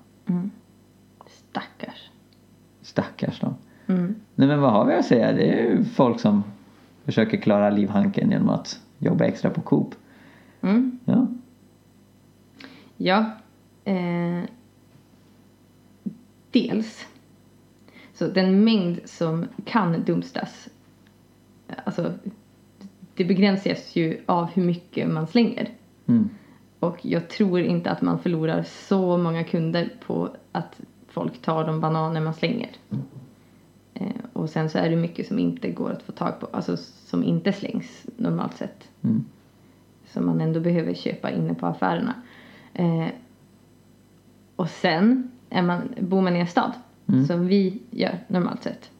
Stackars. 1.49 2.09
Stackars 2.81 3.39
dem. 3.39 3.53
Mm. 3.87 4.15
Nej 4.35 4.47
men 4.47 4.61
vad 4.61 4.71
har 4.71 4.85
vi 4.85 4.93
att 4.93 5.05
säga? 5.05 5.31
Det 5.31 5.49
är 5.59 5.63
ju 5.63 5.83
folk 5.83 6.19
som 6.19 6.43
försöker 7.05 7.37
klara 7.37 7.69
livhanken 7.69 8.31
genom 8.31 8.49
att 8.49 8.79
jobba 8.99 9.25
extra 9.25 9.49
på 9.49 9.61
Coop. 9.61 9.95
Mm. 10.61 10.99
Ja. 11.05 11.27
Ja. 12.97 13.25
Eh, 13.85 14.43
dels. 16.51 17.07
Så 18.13 18.27
den 18.27 18.63
mängd 18.63 18.99
som 19.05 19.45
kan 19.65 20.03
dumpstas. 20.03 20.69
Alltså. 21.83 22.13
Det 23.15 23.25
begränsas 23.25 23.95
ju 23.95 24.21
av 24.25 24.45
hur 24.45 24.63
mycket 24.63 25.09
man 25.09 25.27
slänger. 25.27 25.69
Mm. 26.05 26.29
Och 26.79 27.05
jag 27.05 27.29
tror 27.29 27.59
inte 27.59 27.91
att 27.91 28.01
man 28.01 28.19
förlorar 28.19 28.63
så 28.63 29.17
många 29.17 29.43
kunder 29.43 29.89
på 30.05 30.29
att 30.51 30.81
folk 31.07 31.41
tar 31.41 31.67
de 31.67 31.81
bananer 31.81 32.21
man 32.21 32.33
slänger. 32.33 32.69
Eh, 33.93 34.07
och 34.33 34.49
sen 34.49 34.69
så 34.69 34.77
är 34.77 34.89
det 34.89 34.95
mycket 34.95 35.27
som 35.27 35.39
inte 35.39 35.71
går 35.71 35.91
att 35.91 36.03
få 36.03 36.11
tag 36.11 36.39
på. 36.39 36.47
Alltså 36.51 36.77
som 36.77 37.23
inte 37.23 37.53
slängs 37.53 38.05
normalt 38.17 38.57
sett. 38.57 38.89
Mm. 39.03 39.25
Som 40.05 40.25
man 40.25 40.41
ändå 40.41 40.59
behöver 40.59 40.93
köpa 40.93 41.31
inne 41.31 41.53
på 41.53 41.65
affärerna. 41.65 42.13
Eh, 42.73 43.07
och 44.55 44.69
sen 44.69 45.31
är 45.49 45.61
man, 45.61 45.89
bor 45.99 46.21
man 46.21 46.35
i 46.35 46.39
en 46.39 46.47
stad. 46.47 46.71
Som 47.27 47.47
vi 47.47 47.81
gör 47.91 48.19
normalt 48.27 48.63
sett. 48.63 48.91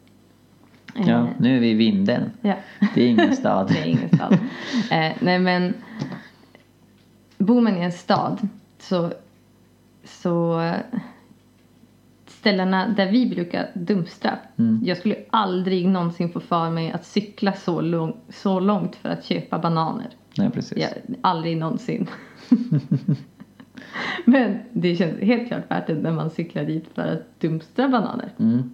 Eh, 0.94 1.08
ja, 1.08 1.28
nu 1.38 1.56
är 1.56 1.60
vi 1.60 1.70
i 1.70 1.74
Vindeln. 1.74 2.30
ja. 2.40 2.54
Det 2.94 3.02
är 3.02 3.08
ingen 3.08 3.36
stad. 3.36 3.68
Det 3.72 3.78
är 3.78 3.86
ingen 3.86 4.08
stad. 4.08 4.32
eh, 4.90 5.12
nej 5.20 5.38
men 5.38 5.74
bor 7.38 7.60
man 7.60 7.76
i 7.76 7.80
en 7.80 7.92
stad 7.92 8.48
så, 8.78 9.12
så 10.04 10.60
eh, 10.60 10.76
ställena 12.26 12.88
där 12.88 13.10
vi 13.10 13.26
brukar 13.26 13.70
dumpstra. 13.74 14.38
Mm. 14.56 14.80
Jag 14.84 14.96
skulle 14.98 15.16
aldrig 15.30 15.88
någonsin 15.88 16.32
få 16.32 16.40
för 16.40 16.70
mig 16.70 16.92
att 16.92 17.06
cykla 17.06 17.52
så, 17.52 17.80
lång, 17.80 18.16
så 18.28 18.60
långt 18.60 18.96
för 18.96 19.08
att 19.08 19.24
köpa 19.24 19.58
bananer. 19.58 20.08
Nej, 20.38 20.50
precis. 20.50 20.78
Ja, 20.78 20.88
aldrig 21.20 21.56
någonsin. 21.56 22.06
Men 24.24 24.58
det 24.72 24.96
känns 24.96 25.20
helt 25.20 25.48
klart 25.48 25.70
värt 25.70 25.86
det 25.86 25.94
när 25.94 26.12
man 26.12 26.30
cyklar 26.30 26.64
dit 26.64 26.88
för 26.94 27.02
att 27.02 27.40
dumpstra 27.40 27.88
bananer. 27.88 28.32
Mm. 28.38 28.70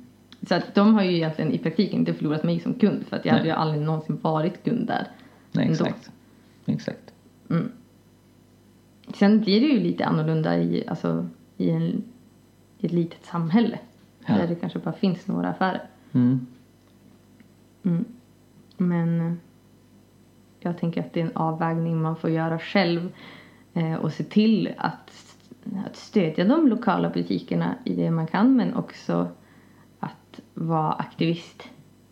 Så 0.49 0.55
att 0.55 0.75
de 0.75 0.95
har 0.95 1.03
ju 1.03 1.15
egentligen 1.15 1.53
i 1.53 1.59
praktiken 1.59 1.99
inte 1.99 2.15
förlorat 2.15 2.45
mig 2.45 2.61
som 2.61 2.75
kund 2.75 3.07
för 3.07 3.17
att 3.17 3.25
jag 3.25 3.33
Nej. 3.33 3.39
hade 3.39 3.49
ju 3.49 3.55
aldrig 3.55 3.83
någonsin 3.83 4.19
varit 4.23 4.65
kund 4.65 4.87
där. 4.87 5.09
Nej, 5.53 5.67
ändå. 5.67 5.85
exakt. 5.85 6.11
Exakt. 6.67 7.13
Sen 9.15 9.41
blir 9.41 9.61
det 9.61 9.67
ju 9.67 9.81
lite 9.81 10.05
annorlunda 10.05 10.59
i, 10.59 10.85
alltså, 10.89 11.29
i, 11.57 11.71
en, 11.71 12.05
i 12.79 12.87
ett 12.87 12.93
litet 12.93 13.25
samhälle. 13.25 13.79
Ja. 14.27 14.35
Där 14.35 14.47
det 14.47 14.55
kanske 14.55 14.79
bara 14.79 14.95
finns 14.95 15.27
några 15.27 15.49
affärer. 15.49 15.83
Mm. 16.13 16.47
Men 18.77 19.21
eh, 19.21 19.33
jag 20.61 20.79
tänker 20.79 21.01
att 21.01 21.13
det 21.13 21.21
är 21.21 21.25
en 21.25 21.37
avvägning 21.37 22.03
man 22.03 22.17
får 22.17 22.31
göra 22.31 22.59
själv. 22.59 23.13
Eh, 23.75 23.95
och 23.95 24.13
se 24.13 24.25
till 24.25 24.73
att, 24.77 25.11
att 25.87 25.97
stödja 25.97 26.45
de 26.45 26.69
lokala 26.69 27.11
butikerna 27.11 27.75
i 27.85 27.95
det 27.95 28.11
man 28.11 28.27
kan. 28.27 28.57
Men 28.57 28.75
också 28.75 29.29
att 30.01 30.41
vara 30.55 30.93
aktivist 30.93 31.63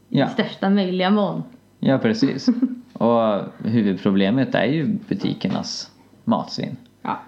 Ja. 0.09 0.27
i 0.27 0.31
största 0.31 0.71
möjliga 0.71 1.11
mån. 1.11 1.43
Ja, 1.79 1.99
precis. 1.99 2.49
Och 2.93 3.43
huvudproblemet 3.65 4.55
är 4.55 4.65
ju 4.65 4.87
butikernas 5.09 5.91
matsvinn. 6.25 6.77
Ja. 7.03 7.19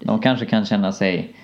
De 0.00 0.20
kanske 0.20 0.46
kan 0.46 0.64
känna 0.64 0.92
sig 0.92 1.34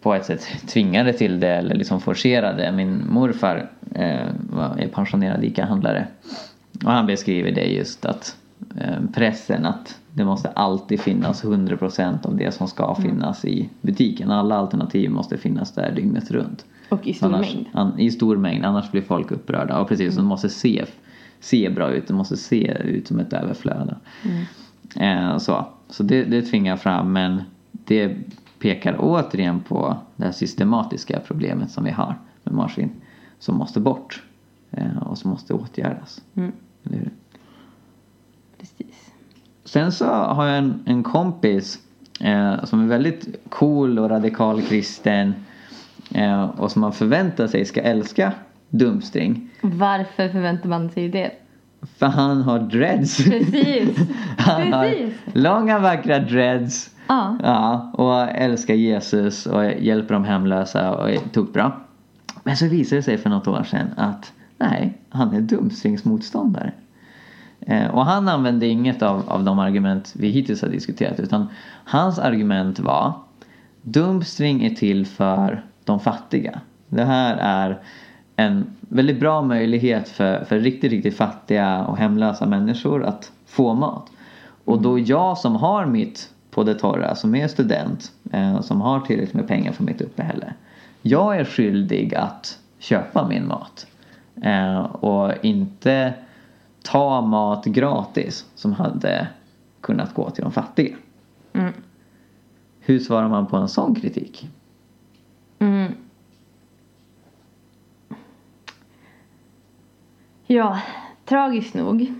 på 0.00 0.14
ett 0.14 0.24
sätt 0.24 0.68
tvingade 0.68 1.12
till 1.12 1.40
det 1.40 1.48
eller 1.48 1.74
liksom 1.74 2.00
forcerade. 2.00 2.72
Min 2.72 3.06
morfar 3.08 3.70
eh, 3.94 4.26
var- 4.50 4.76
är 4.78 4.88
pensionerad 4.88 5.44
ICA-handlare. 5.44 6.06
Och 6.84 6.90
han 6.92 7.06
beskriver 7.06 7.52
det 7.52 7.64
just 7.66 8.04
att 8.04 8.36
eh, 8.80 9.04
pressen 9.14 9.66
att 9.66 10.00
det 10.14 10.24
måste 10.24 10.48
alltid 10.48 11.00
finnas 11.00 11.44
100% 11.44 12.26
av 12.26 12.36
det 12.36 12.54
som 12.54 12.68
ska 12.68 12.94
finnas 12.94 13.44
i 13.44 13.68
butiken. 13.80 14.30
Alla 14.30 14.56
alternativ 14.56 15.10
måste 15.10 15.38
finnas 15.38 15.72
där 15.72 15.92
dygnet 15.92 16.30
runt. 16.30 16.64
Och 16.88 17.06
i 17.06 17.14
stor 17.14 17.26
Annars, 17.26 17.54
mängd. 17.54 17.66
an, 17.72 17.98
I 17.98 18.10
stor 18.10 18.36
mängd, 18.36 18.64
annars 18.64 18.90
blir 18.90 19.02
folk 19.02 19.30
upprörda. 19.32 19.80
Och 19.80 19.88
precis, 19.88 20.16
de 20.16 20.26
måste 20.26 20.48
se, 20.48 20.84
se 21.40 21.70
bra 21.70 21.90
ut, 21.90 22.06
det 22.06 22.14
måste 22.14 22.36
se 22.36 22.72
ut 22.72 23.08
som 23.08 23.20
ett 23.20 23.32
överflöd. 23.32 23.94
Eh, 24.96 25.38
så 25.38 25.66
så 25.88 26.02
det, 26.02 26.24
det 26.24 26.42
tvingar 26.42 26.76
fram, 26.76 27.12
men 27.12 27.42
det 27.72 28.16
pekar 28.58 28.96
återigen 28.98 29.60
på 29.60 29.96
det 30.16 30.24
här 30.24 30.32
systematiska 30.32 31.20
problemet 31.26 31.70
som 31.70 31.84
vi 31.84 31.90
har 31.90 32.18
med 32.42 32.54
marsvin. 32.54 32.90
Som 33.38 33.56
måste 33.56 33.80
bort 33.80 34.22
eh, 34.70 34.98
och 34.98 35.18
som 35.18 35.30
måste 35.30 35.54
åtgärdas. 35.54 36.22
Mm. 36.34 36.52
Eller 36.84 36.98
hur? 36.98 37.10
Precis. 38.58 39.03
Sen 39.64 39.92
så 39.92 40.04
har 40.06 40.46
jag 40.46 40.58
en, 40.58 40.82
en 40.86 41.02
kompis 41.02 41.78
eh, 42.20 42.64
som 42.64 42.82
är 42.82 42.86
väldigt 42.86 43.36
cool 43.48 43.98
och 43.98 44.10
radikal 44.10 44.62
kristen 44.62 45.34
eh, 46.14 46.44
och 46.44 46.72
som 46.72 46.80
man 46.80 46.92
förväntar 46.92 47.46
sig 47.46 47.64
ska 47.64 47.80
älska 47.80 48.32
dumpstring. 48.68 49.50
Varför 49.60 50.28
förväntar 50.28 50.68
man 50.68 50.90
sig 50.90 51.08
det? 51.08 51.30
För 51.98 52.06
han 52.06 52.42
har 52.42 52.58
dreads. 52.58 53.24
Precis. 53.24 53.98
Han 54.38 54.72
har 54.72 54.88
Precis. 54.88 55.14
långa 55.32 55.78
vackra 55.78 56.18
dreads. 56.18 56.90
Ja. 57.06 57.36
Ja, 57.42 57.92
och 57.94 58.30
älskar 58.30 58.74
Jesus 58.74 59.46
och 59.46 59.64
hjälper 59.64 60.14
de 60.14 60.24
hemlösa 60.24 60.94
och 60.94 61.10
är 61.10 61.18
tokbra. 61.32 61.72
Men 62.42 62.56
så 62.56 62.68
visade 62.68 62.98
det 62.98 63.02
sig 63.02 63.18
för 63.18 63.30
något 63.30 63.48
år 63.48 63.62
sedan 63.62 63.86
att 63.96 64.32
nej, 64.58 64.98
han 65.08 65.34
är 65.34 65.40
dumstringsmotståndare. 65.40 66.72
Eh, 67.66 67.86
och 67.86 68.04
han 68.04 68.28
använde 68.28 68.66
inget 68.66 69.02
av, 69.02 69.28
av 69.28 69.44
de 69.44 69.58
argument 69.58 70.14
vi 70.16 70.28
hittills 70.28 70.62
har 70.62 70.68
diskuterat 70.68 71.20
utan 71.20 71.46
hans 71.84 72.18
argument 72.18 72.78
var 72.78 73.12
Dumpstring 73.86 74.64
är 74.64 74.74
till 74.74 75.06
för 75.06 75.64
de 75.84 76.00
fattiga. 76.00 76.60
Det 76.88 77.04
här 77.04 77.36
är 77.36 77.80
en 78.36 78.66
väldigt 78.80 79.20
bra 79.20 79.42
möjlighet 79.42 80.08
för, 80.08 80.44
för 80.44 80.58
riktigt, 80.58 80.90
riktigt 80.90 81.16
fattiga 81.16 81.84
och 81.84 81.98
hemlösa 81.98 82.46
människor 82.46 83.04
att 83.04 83.32
få 83.46 83.74
mat. 83.74 84.10
Och 84.64 84.82
då 84.82 84.98
jag 84.98 85.38
som 85.38 85.56
har 85.56 85.86
mitt 85.86 86.30
på 86.50 86.62
det 86.62 86.74
torra, 86.74 87.14
som 87.14 87.34
är 87.34 87.48
student, 87.48 88.12
eh, 88.32 88.60
som 88.60 88.80
har 88.80 89.00
tillräckligt 89.00 89.34
med 89.34 89.48
pengar 89.48 89.72
för 89.72 89.84
mitt 89.84 90.00
uppehälle. 90.00 90.52
Jag 91.02 91.36
är 91.36 91.44
skyldig 91.44 92.14
att 92.14 92.58
köpa 92.78 93.28
min 93.28 93.46
mat. 93.46 93.86
Eh, 94.42 94.78
och 94.80 95.32
inte 95.42 96.14
ta 96.84 97.20
mat 97.20 97.64
gratis 97.64 98.46
som 98.54 98.72
hade 98.72 99.28
kunnat 99.80 100.14
gå 100.14 100.30
till 100.30 100.42
de 100.42 100.52
fattiga. 100.52 100.96
Mm. 101.52 101.72
Hur 102.80 102.98
svarar 102.98 103.28
man 103.28 103.46
på 103.46 103.56
en 103.56 103.68
sån 103.68 103.94
kritik? 103.94 104.48
Mm. 105.58 105.92
Ja, 110.46 110.80
tragiskt 111.24 111.74
nog 111.74 112.12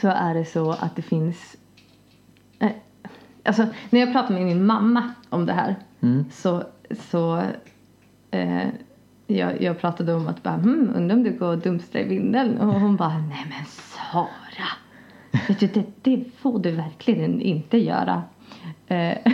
så 0.00 0.08
är 0.08 0.34
det 0.34 0.44
så 0.44 0.70
att 0.70 0.96
det 0.96 1.02
finns... 1.02 1.56
Eh, 2.58 2.72
alltså, 3.44 3.66
när 3.90 4.00
jag 4.00 4.12
pratar 4.12 4.34
med 4.34 4.42
min 4.42 4.66
mamma 4.66 5.12
om 5.28 5.46
det 5.46 5.52
här 5.52 5.76
Mm. 6.00 6.24
så... 6.30 6.62
så 7.10 7.42
eh, 8.30 8.68
jag, 9.26 9.62
jag 9.62 9.80
pratade 9.80 10.14
om 10.14 10.28
att 10.28 10.42
bara, 10.42 10.54
hmm, 10.54 10.92
undrar 10.94 11.16
om 11.16 11.22
du 11.22 11.32
går 11.32 11.48
och 11.48 11.58
dumstrar 11.58 12.00
i 12.00 12.04
Vindeln? 12.04 12.58
Och 12.58 12.80
hon 12.80 12.96
bara, 12.96 13.18
nej 13.18 13.46
men 13.48 13.64
Sara! 13.66 14.68
Vet 15.48 15.60
du, 15.60 15.66
det, 15.66 15.84
det 16.02 16.24
får 16.36 16.58
du 16.58 16.70
verkligen 16.70 17.40
inte 17.40 17.78
göra. 17.78 18.22
Eh, 18.86 19.18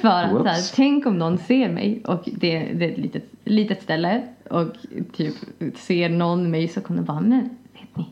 för 0.00 0.08
att 0.08 0.30
så 0.30 0.44
här, 0.44 0.54
Whoops. 0.54 0.72
tänk 0.72 1.06
om 1.06 1.18
någon 1.18 1.38
ser 1.38 1.68
mig 1.68 2.02
och 2.06 2.22
det, 2.24 2.58
det 2.58 2.84
är 2.84 2.92
ett 2.92 2.98
litet, 2.98 3.24
litet 3.44 3.82
ställe 3.82 4.22
och 4.50 4.66
typ 5.12 5.34
ser 5.74 6.08
någon 6.08 6.50
mig 6.50 6.68
så 6.68 6.80
kommer 6.80 7.00
det 7.00 7.06
bara, 7.06 7.20
men 7.20 7.40
vet 7.72 7.96
ni, 7.96 8.06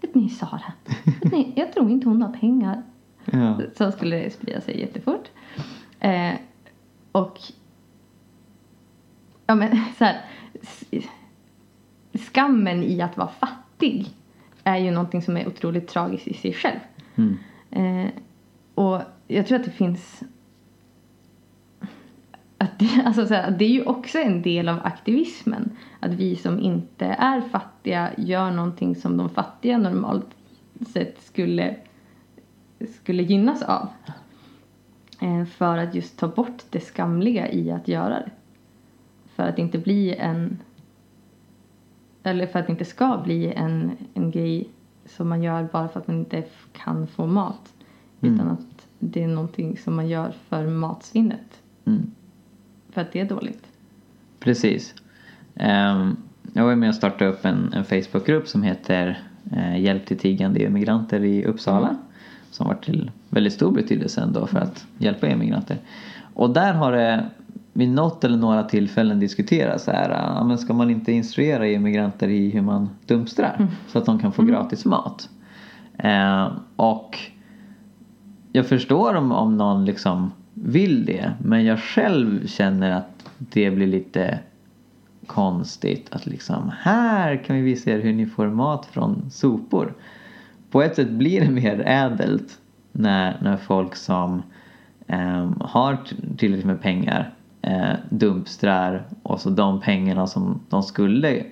vet 0.00 0.14
ni 0.14 0.28
Sara, 0.28 0.72
vet 1.04 1.32
ni, 1.32 1.52
jag 1.56 1.72
tror 1.72 1.90
inte 1.90 2.08
hon 2.08 2.22
har 2.22 2.32
pengar. 2.32 2.82
Ja. 3.24 3.60
Så 3.78 3.92
skulle 3.92 4.16
det 4.16 4.30
sprida 4.30 4.60
sig 4.60 4.80
jättefort. 4.80 5.28
Eh, 6.00 6.32
och 7.12 7.40
ja 9.52 9.56
men 9.56 9.78
så 9.98 10.04
här, 10.04 10.20
skammen 12.14 12.82
i 12.82 13.00
att 13.00 13.16
vara 13.16 13.28
fattig 13.28 14.10
är 14.64 14.76
ju 14.76 14.90
någonting 14.90 15.22
som 15.22 15.36
är 15.36 15.48
otroligt 15.48 15.88
tragiskt 15.88 16.28
i 16.28 16.34
sig 16.34 16.52
själv. 16.52 16.78
Mm. 17.16 17.38
Eh, 17.70 18.10
och 18.74 19.00
jag 19.26 19.46
tror 19.46 19.58
att 19.58 19.64
det 19.64 19.70
finns 19.70 20.22
att 22.58 22.78
det, 22.78 23.02
alltså 23.06 23.26
så 23.26 23.34
här, 23.34 23.50
det 23.50 23.64
är 23.64 23.68
ju 23.68 23.84
också 23.84 24.18
en 24.18 24.42
del 24.42 24.68
av 24.68 24.80
aktivismen. 24.84 25.76
Att 26.00 26.12
vi 26.12 26.36
som 26.36 26.60
inte 26.60 27.06
är 27.06 27.40
fattiga 27.40 28.10
gör 28.16 28.50
någonting 28.50 28.96
som 28.96 29.16
de 29.16 29.28
fattiga 29.28 29.78
normalt 29.78 30.30
sett 30.92 31.22
skulle, 31.22 31.76
skulle 33.00 33.22
gynnas 33.22 33.62
av. 33.62 33.88
Eh, 35.20 35.44
för 35.44 35.78
att 35.78 35.94
just 35.94 36.18
ta 36.18 36.28
bort 36.28 36.62
det 36.70 36.80
skamliga 36.80 37.50
i 37.50 37.70
att 37.70 37.88
göra 37.88 38.14
det. 38.14 38.30
För 39.36 39.42
att 39.42 39.56
det 39.56 39.62
inte 39.62 39.78
bli 39.78 40.14
en 40.14 40.58
eller 42.22 42.46
för 42.46 42.58
att 42.58 42.66
det 42.66 42.70
inte 42.70 42.84
ska 42.84 43.20
bli 43.24 43.52
en, 43.52 43.96
en 44.14 44.30
grej 44.30 44.68
som 45.06 45.28
man 45.28 45.42
gör 45.42 45.68
bara 45.72 45.88
för 45.88 46.00
att 46.00 46.08
man 46.08 46.18
inte 46.18 46.44
kan 46.72 47.06
få 47.06 47.26
mat. 47.26 47.72
Mm. 48.20 48.34
Utan 48.34 48.48
att 48.48 48.86
det 48.98 49.22
är 49.22 49.28
någonting 49.28 49.76
som 49.76 49.96
man 49.96 50.08
gör 50.08 50.34
för 50.48 50.66
matsvinnet. 50.66 51.62
Mm. 51.84 52.10
För 52.90 53.00
att 53.00 53.12
det 53.12 53.20
är 53.20 53.24
dåligt. 53.24 53.66
Precis. 54.40 54.94
Ehm, 55.54 56.16
jag 56.52 56.64
var 56.64 56.74
med 56.74 56.88
och 56.88 56.94
startade 56.94 57.30
upp 57.30 57.44
en, 57.44 57.72
en 57.72 57.84
Facebookgrupp 57.84 58.48
som 58.48 58.62
heter 58.62 59.22
eh, 59.52 59.80
Hjälp 59.80 60.06
till 60.06 60.18
tiggande 60.18 60.62
immigranter 60.62 61.24
i 61.24 61.44
Uppsala. 61.44 61.88
Mm. 61.88 62.00
Som 62.50 62.66
var 62.66 62.74
till 62.74 63.10
väldigt 63.28 63.52
stor 63.52 63.72
betydelse 63.72 64.20
ändå 64.20 64.46
för 64.46 64.58
att 64.58 64.86
hjälpa 64.98 65.28
immigranter. 65.28 65.78
Och 66.34 66.50
där 66.50 66.72
har 66.72 66.92
det 66.92 67.30
vid 67.72 67.88
något 67.88 68.24
eller 68.24 68.36
några 68.36 68.62
tillfällen 68.62 69.20
diskuterats 69.20 69.84
så 69.84 69.90
här, 69.90 70.10
ja, 70.10 70.44
men 70.44 70.58
ska 70.58 70.72
man 70.72 70.90
inte 70.90 71.12
instruera 71.12 71.68
immigranter 71.68 72.28
i 72.28 72.50
hur 72.50 72.62
man 72.62 72.90
dumpstrar 73.06 73.68
så 73.88 73.98
att 73.98 74.06
de 74.06 74.18
kan 74.18 74.32
få 74.32 74.42
gratis 74.42 74.84
mat. 74.84 75.28
Eh, 75.98 76.48
och 76.76 77.18
jag 78.52 78.66
förstår 78.66 79.14
om, 79.14 79.32
om 79.32 79.56
någon 79.56 79.84
liksom 79.84 80.32
vill 80.54 81.04
det 81.04 81.32
men 81.44 81.64
jag 81.64 81.80
själv 81.80 82.46
känner 82.46 82.90
att 82.90 83.30
det 83.38 83.70
blir 83.70 83.86
lite 83.86 84.38
konstigt 85.26 86.08
att 86.10 86.26
liksom 86.26 86.72
här 86.78 87.36
kan 87.36 87.56
vi 87.56 87.62
visa 87.62 87.90
er 87.90 88.00
hur 88.00 88.12
ni 88.12 88.26
får 88.26 88.46
mat 88.46 88.86
från 88.86 89.30
sopor. 89.30 89.94
På 90.70 90.82
ett 90.82 90.96
sätt 90.96 91.10
blir 91.10 91.40
det 91.40 91.50
mer 91.50 91.82
ädelt 91.86 92.58
när, 92.92 93.36
när 93.42 93.56
folk 93.56 93.96
som 93.96 94.42
ehm, 95.06 95.54
har 95.60 95.98
tillräckligt 96.36 96.66
med 96.66 96.82
pengar 96.82 97.34
eh, 97.62 97.92
dumpstrar 98.10 99.04
och 99.22 99.40
så 99.40 99.50
de 99.50 99.80
pengarna 99.80 100.26
som 100.26 100.60
de 100.68 100.82
skulle 100.82 101.44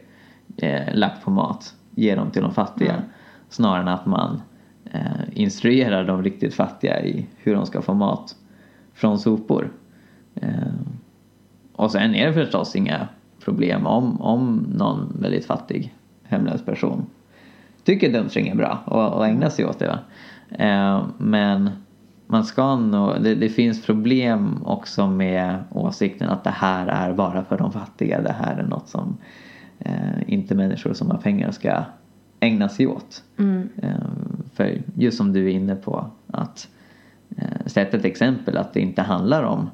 eh, 0.56 0.94
lagt 0.94 1.24
på 1.24 1.30
mat 1.30 1.74
ger 1.94 2.16
dem 2.16 2.30
till 2.30 2.42
de 2.42 2.54
fattiga. 2.54 2.92
Mm. 2.92 3.04
Snarare 3.48 3.82
än 3.82 3.88
att 3.88 4.06
man 4.06 4.42
eh, 4.84 5.00
instruerar 5.32 6.04
de 6.04 6.22
riktigt 6.22 6.54
fattiga 6.54 7.02
i 7.02 7.26
hur 7.36 7.54
de 7.54 7.66
ska 7.66 7.82
få 7.82 7.94
mat 7.94 8.36
från 8.94 9.18
sopor. 9.18 9.72
Eh, 10.34 10.72
och 11.72 11.90
sen 11.90 12.14
är 12.14 12.26
det 12.26 12.32
förstås 12.32 12.76
inga 12.76 13.08
problem 13.44 13.86
om, 13.86 14.20
om 14.20 14.66
någon 14.74 15.16
väldigt 15.20 15.46
fattig 15.46 15.94
hemlös 16.22 16.64
person 16.64 17.06
tycker 17.84 18.12
dumpstring 18.12 18.48
är 18.48 18.54
bra 18.54 18.78
och, 18.84 19.12
och 19.12 19.26
ägnar 19.26 19.48
sig 19.48 19.64
åt 19.64 19.78
det. 19.78 19.86
Va? 19.86 19.98
Eh, 20.64 21.04
men 21.18 21.70
man 22.30 22.44
ska 22.44 22.76
nog, 22.76 23.22
det, 23.22 23.34
det 23.34 23.48
finns 23.48 23.86
problem 23.86 24.62
också 24.64 25.06
med 25.06 25.58
åsikten 25.70 26.28
att 26.28 26.44
det 26.44 26.50
här 26.50 26.86
är 26.86 27.12
bara 27.12 27.44
för 27.44 27.58
de 27.58 27.72
fattiga. 27.72 28.20
Det 28.22 28.32
här 28.32 28.56
är 28.56 28.62
något 28.62 28.88
som 28.88 29.16
eh, 29.78 30.22
inte 30.32 30.54
människor 30.54 30.92
som 30.92 31.10
har 31.10 31.18
pengar 31.18 31.50
ska 31.50 31.84
ägna 32.40 32.68
sig 32.68 32.86
åt. 32.86 33.22
Mm. 33.38 33.68
Eh, 33.82 33.90
för 34.54 34.82
just 34.94 35.16
som 35.16 35.32
du 35.32 35.44
är 35.44 35.48
inne 35.54 35.74
på 35.76 36.06
att 36.26 36.68
eh, 37.36 37.66
sätta 37.66 37.96
ett 37.96 38.04
exempel 38.04 38.56
att 38.56 38.72
det 38.72 38.80
inte 38.80 39.02
handlar 39.02 39.42
om, 39.42 39.70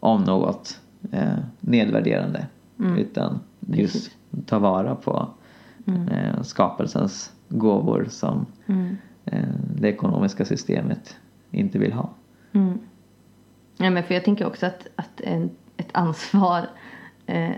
om 0.00 0.24
något 0.24 0.80
eh, 1.12 1.38
nedvärderande 1.60 2.46
Mm. 2.80 2.98
utan 2.98 3.40
just 3.60 4.10
ta 4.46 4.58
vara 4.58 4.94
på 4.94 5.28
Mm. 5.86 6.08
eh, 6.08 6.42
skapelsens 6.42 7.32
gåvor 7.48 8.06
som 8.10 8.46
Mm. 8.66 8.96
eh, 9.24 9.48
det 9.80 9.88
ekonomiska 9.88 10.44
systemet 10.44 11.16
inte 11.56 11.78
vill 11.78 11.92
ha. 11.92 12.10
Mm. 12.52 12.78
Ja, 13.76 13.90
men 13.90 14.04
för 14.04 14.14
jag 14.14 14.24
tänker 14.24 14.46
också 14.46 14.66
att, 14.66 14.86
att 14.96 15.20
en, 15.20 15.50
ett 15.76 15.88
ansvar 15.92 16.66
eh, 17.26 17.56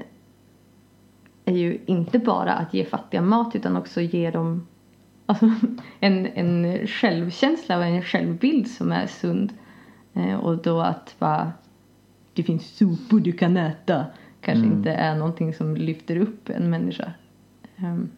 är 1.44 1.56
ju 1.56 1.78
inte 1.86 2.18
bara 2.18 2.52
att 2.52 2.74
ge 2.74 2.84
fattiga 2.84 3.22
mat 3.22 3.56
utan 3.56 3.76
också 3.76 4.00
ge 4.00 4.30
dem 4.30 4.66
alltså, 5.26 5.50
en, 6.00 6.26
en 6.26 6.86
självkänsla 6.86 7.78
och 7.78 7.84
en 7.84 8.02
självbild 8.02 8.70
som 8.70 8.92
är 8.92 9.06
sund. 9.06 9.52
Eh, 10.14 10.34
och 10.34 10.56
då 10.62 10.80
att 10.80 11.14
bara 11.18 11.52
det 12.32 12.42
finns 12.42 12.76
sopor 12.76 13.20
du 13.20 13.32
kan 13.32 13.56
äta 13.56 14.06
kanske 14.40 14.64
Mm. 14.64 14.78
inte 14.78 14.92
är 14.92 15.14
någonting 15.14 15.54
som 15.54 15.76
lyfter 15.76 16.16
upp 16.16 16.48
en 16.48 16.70
människa. 16.70 17.12
Um, 17.76 18.10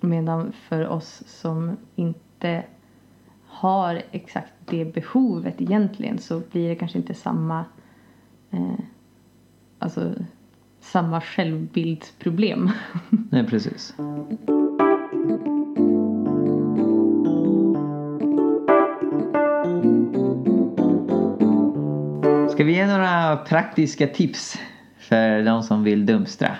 medan 0.00 0.52
för 0.52 0.88
oss 0.88 1.22
som 1.26 1.76
inte 1.94 2.64
har 3.54 4.02
exakt 4.10 4.52
det 4.64 4.84
behovet 4.84 5.60
egentligen 5.60 6.18
så 6.18 6.42
blir 6.50 6.68
det 6.68 6.74
kanske 6.74 6.98
inte 6.98 7.14
samma 7.14 7.64
eh, 8.50 8.84
alltså 9.78 10.14
samma 10.80 11.20
självbildsproblem. 11.20 12.70
Nej, 13.30 13.46
precis. 13.46 13.94
Ska 22.50 22.64
vi 22.64 22.74
ge 22.74 22.86
några 22.86 23.36
praktiska 23.36 24.06
tips 24.06 24.58
för 24.98 25.44
de 25.44 25.62
som 25.62 25.84
vill 25.84 26.06
dumstra? 26.06 26.56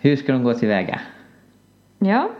Hur 0.00 0.16
ska 0.16 0.32
de 0.32 0.42
gå 0.42 0.54
tillväga? 0.54 1.00
ja. 1.98 2.30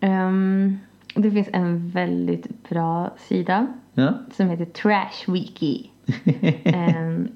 Ehm, 0.00 0.78
det 1.14 1.30
finns 1.30 1.48
en 1.52 1.88
väldigt 1.88 2.68
bra 2.68 3.10
sida 3.18 3.66
Ja. 3.94 4.14
som 4.32 4.48
heter 4.50 4.64
Trashwiki. 4.64 5.90
Ehm, 6.64 7.28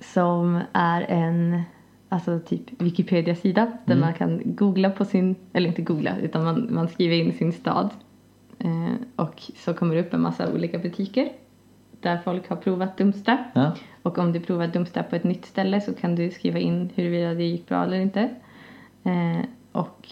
som 0.00 0.60
är 0.72 1.02
en 1.02 1.62
alltså 2.08 2.38
typ 2.38 2.82
Wikipedia-sida 2.82 3.72
där 3.84 3.96
man 3.96 4.14
kan 4.14 4.40
googla 4.44 4.90
på 4.90 5.04
sin, 5.04 5.36
eller 5.52 5.68
inte 5.68 5.82
googla 5.82 6.18
utan 6.18 6.44
man, 6.44 6.74
man 6.74 6.88
skriver 6.88 7.16
in 7.16 7.32
sin 7.32 7.52
stad. 7.52 7.90
Eh, 8.58 8.92
och 9.16 9.42
så 9.56 9.74
kommer 9.74 9.94
det 9.94 10.00
upp 10.00 10.14
en 10.14 10.20
massa 10.20 10.52
olika 10.52 10.78
butiker 10.78 11.28
där 12.00 12.18
folk 12.24 12.48
har 12.48 12.56
provat 12.56 12.98
dumpstra. 12.98 13.44
Ja. 13.54 13.72
Och 14.02 14.18
om 14.18 14.32
du 14.32 14.40
provar 14.40 14.66
dumpstra 14.66 15.02
på 15.02 15.16
ett 15.16 15.24
nytt 15.24 15.44
ställe 15.46 15.80
så 15.80 15.94
kan 15.94 16.14
du 16.14 16.30
skriva 16.30 16.58
in 16.58 16.90
huruvida 16.94 17.34
det 17.34 17.44
gick 17.44 17.68
bra 17.68 17.84
eller 17.84 18.00
inte. 18.00 18.28
Eh, 19.04 19.44
och 19.72 20.08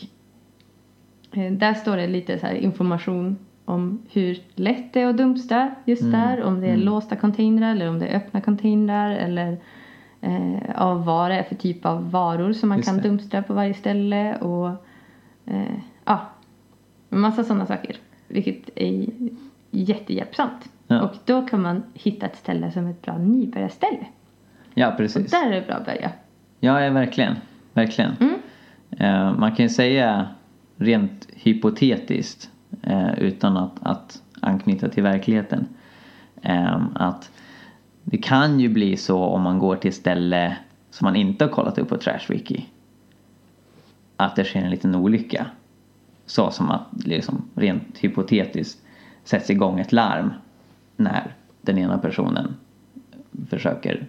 där 1.51 1.75
står 1.75 1.97
det 1.97 2.07
lite 2.07 2.39
så 2.39 2.47
information 2.47 3.39
om 3.65 4.03
hur 4.13 4.39
lätt 4.55 4.93
det 4.93 5.01
är 5.01 5.07
att 5.07 5.17
dumpstra 5.17 5.75
just 5.85 6.03
Mm, 6.03 6.13
där. 6.21 6.43
Om 6.43 6.61
det 6.61 6.67
är 6.67 6.75
mm. 6.75 6.85
låsta 6.85 7.17
containrar 7.17 7.71
eller 7.73 7.89
om 7.89 7.99
det 7.99 8.07
är 8.07 8.17
öppna 8.17 8.41
containrar. 8.41 9.11
Eller 9.11 9.59
eh, 10.21 10.83
av 10.83 11.05
vad 11.05 11.31
det 11.31 11.35
är 11.35 11.43
för 11.43 11.55
typ 11.55 11.87
av 11.87 12.11
varor 12.11 12.53
som 12.53 12.69
man 12.69 12.79
Just 12.79 12.89
kan 12.89 12.97
det. 12.97 13.03
dumpstra 13.03 13.43
på 13.43 13.55
varje 13.55 13.75
ställe. 13.75 14.37
Och 14.37 14.69
eh, 15.47 15.77
ja, 16.05 16.21
massa 17.09 17.45
sådana 17.45 17.67
saker. 17.67 17.97
Vilket 18.29 18.71
är 18.75 19.07
jättehjälpsamt. 19.71 20.71
Ja. 20.87 21.03
Och 21.03 21.15
då 21.25 21.43
kan 21.47 21.63
man 21.63 21.83
hitta 21.95 22.27
ett 22.27 22.37
ställe 22.37 22.71
som 22.73 22.87
ett 22.87 23.03
bra 23.03 23.19
nybörjarställe. 23.19 24.07
ja, 24.75 24.91
Och 24.91 24.97
precis. 24.97 25.31
där 25.31 25.47
är 25.51 25.55
det 25.55 25.67
bra 25.67 25.75
att 25.77 25.85
börja. 25.87 26.11
Ja, 26.61 26.81
ja 26.81 26.91
verkligen. 26.91 27.35
verkligen. 27.75 28.13
Mm. 28.21 28.35
Eh, 28.91 29.39
man 29.39 29.55
kan 29.55 29.63
ju 29.65 29.69
säga 29.69 30.29
rent 30.77 31.29
hypotetiskt 31.33 32.51
eh, 32.83 33.19
utan 33.19 33.57
att, 33.57 33.73
att 33.83 34.23
anknyta 34.41 34.89
till 34.89 35.03
verkligheten 35.03 35.69
eh, 36.43 36.83
att 36.95 37.31
det 38.03 38.19
kan 38.19 38.61
ju 38.61 38.69
bli 38.69 38.97
så 38.97 39.25
om 39.25 39.43
man 39.43 39.59
går 39.59 39.77
till 39.77 39.93
ställe 39.93 40.57
som 40.91 41.05
man 41.05 41.17
inte 41.17 41.45
har 41.45 41.51
kollat 41.51 41.79
upp 41.79 41.89
på 41.89 41.97
Trashwiki 41.97 42.67
att 44.17 44.37
det 44.37 44.45
sker 44.45 44.61
en 44.61 44.71
liten 44.71 44.95
olycka. 44.95 45.47
Så 46.27 46.51
som 46.51 46.71
att 46.71 46.87
liksom 46.93 47.49
rent 47.55 47.99
hypotetiskt 47.99 48.83
sätts 49.25 49.51
igång 49.51 49.81
ett 49.81 49.93
larm 49.93 50.33
när 50.97 51.35
den 51.63 51.79
ena 51.79 51.99
personen 51.99 52.57
försöker 53.49 54.07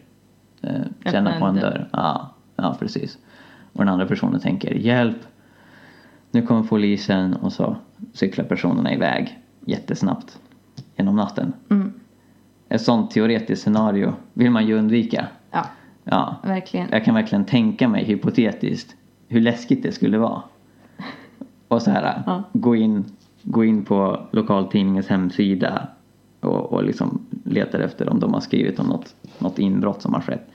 eh, 0.62 1.12
känna 1.12 1.40
på 1.40 1.46
en 1.46 1.56
dörr. 1.56 1.90
Ja, 1.92 2.34
ja, 2.56 2.76
precis. 2.80 3.18
Och 3.74 3.80
den 3.80 3.90
andra 3.90 4.06
personen 4.06 4.40
tänker 4.40 4.74
hjälp, 4.74 5.18
nu 6.32 6.42
kommer 6.42 6.64
polisen 6.64 7.34
och 7.34 7.54
så 7.54 7.76
cyklar 8.14 8.46
personerna 8.46 8.94
iväg 8.94 9.40
jättesnabbt 9.66 10.40
genom 10.96 11.16
natten. 11.16 11.54
Mm. 11.70 11.94
Ett 12.70 12.82
sånt 12.82 13.12
teoretiskt 13.12 13.62
scenario 13.64 14.14
vill 14.34 14.52
man 14.52 14.68
ju 14.68 14.74
undvika. 14.78 15.28
Ja, 15.52 15.66
Ja, 16.04 16.36
verkligen. 16.44 16.88
jag 16.92 17.06
kan 17.06 17.16
verkligen 17.16 17.46
tänka 17.46 17.88
mig 17.88 18.04
hypotetiskt 18.06 18.96
hur 19.28 19.42
läskigt 19.42 19.84
det 19.84 19.92
skulle 19.92 20.18
vara. 20.18 20.42
Och 21.68 21.82
så 21.82 21.92
här, 21.92 22.24
Ja. 22.26 22.44
gå, 22.54 22.76
in, 22.76 23.06
gå 23.44 23.66
in 23.66 23.86
på 23.86 24.28
lokaltidningens 24.32 25.08
hemsida 25.08 25.88
och, 26.40 26.74
och 26.74 26.84
liksom 26.84 27.26
letar 27.44 27.80
efter 27.80 28.10
om 28.10 28.20
de 28.20 28.34
har 28.34 28.42
skrivit 28.42 28.80
om 28.80 28.88
något, 28.88 29.16
något 29.40 29.60
inbrott 29.60 30.02
som 30.02 30.14
har 30.14 30.22
skett. 30.22 30.48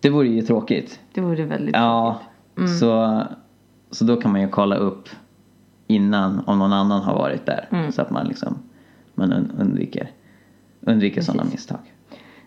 Det 0.00 0.10
vore 0.10 0.28
ju 0.28 0.42
tråkigt. 0.42 1.00
Det 1.12 1.20
vore 1.20 1.44
väldigt 1.44 1.74
Ja, 1.76 2.20
så, 2.80 3.22
så 3.94 4.04
då 4.04 4.16
kan 4.16 4.32
man 4.32 4.40
ju 4.40 4.48
kolla 4.48 4.76
upp 4.76 5.08
innan 5.86 6.42
om 6.46 6.58
någon 6.58 6.72
annan 6.72 7.02
har 7.02 7.14
varit 7.14 7.46
där. 7.46 7.68
Mm. 7.72 7.92
Så 7.92 8.02
att 8.02 8.10
man 8.10 8.26
liksom 8.26 8.58
man 9.14 9.32
und- 9.32 9.60
undviker, 9.60 10.10
undviker 10.80 11.22
sådana 11.22 11.44
misstag. 11.50 11.78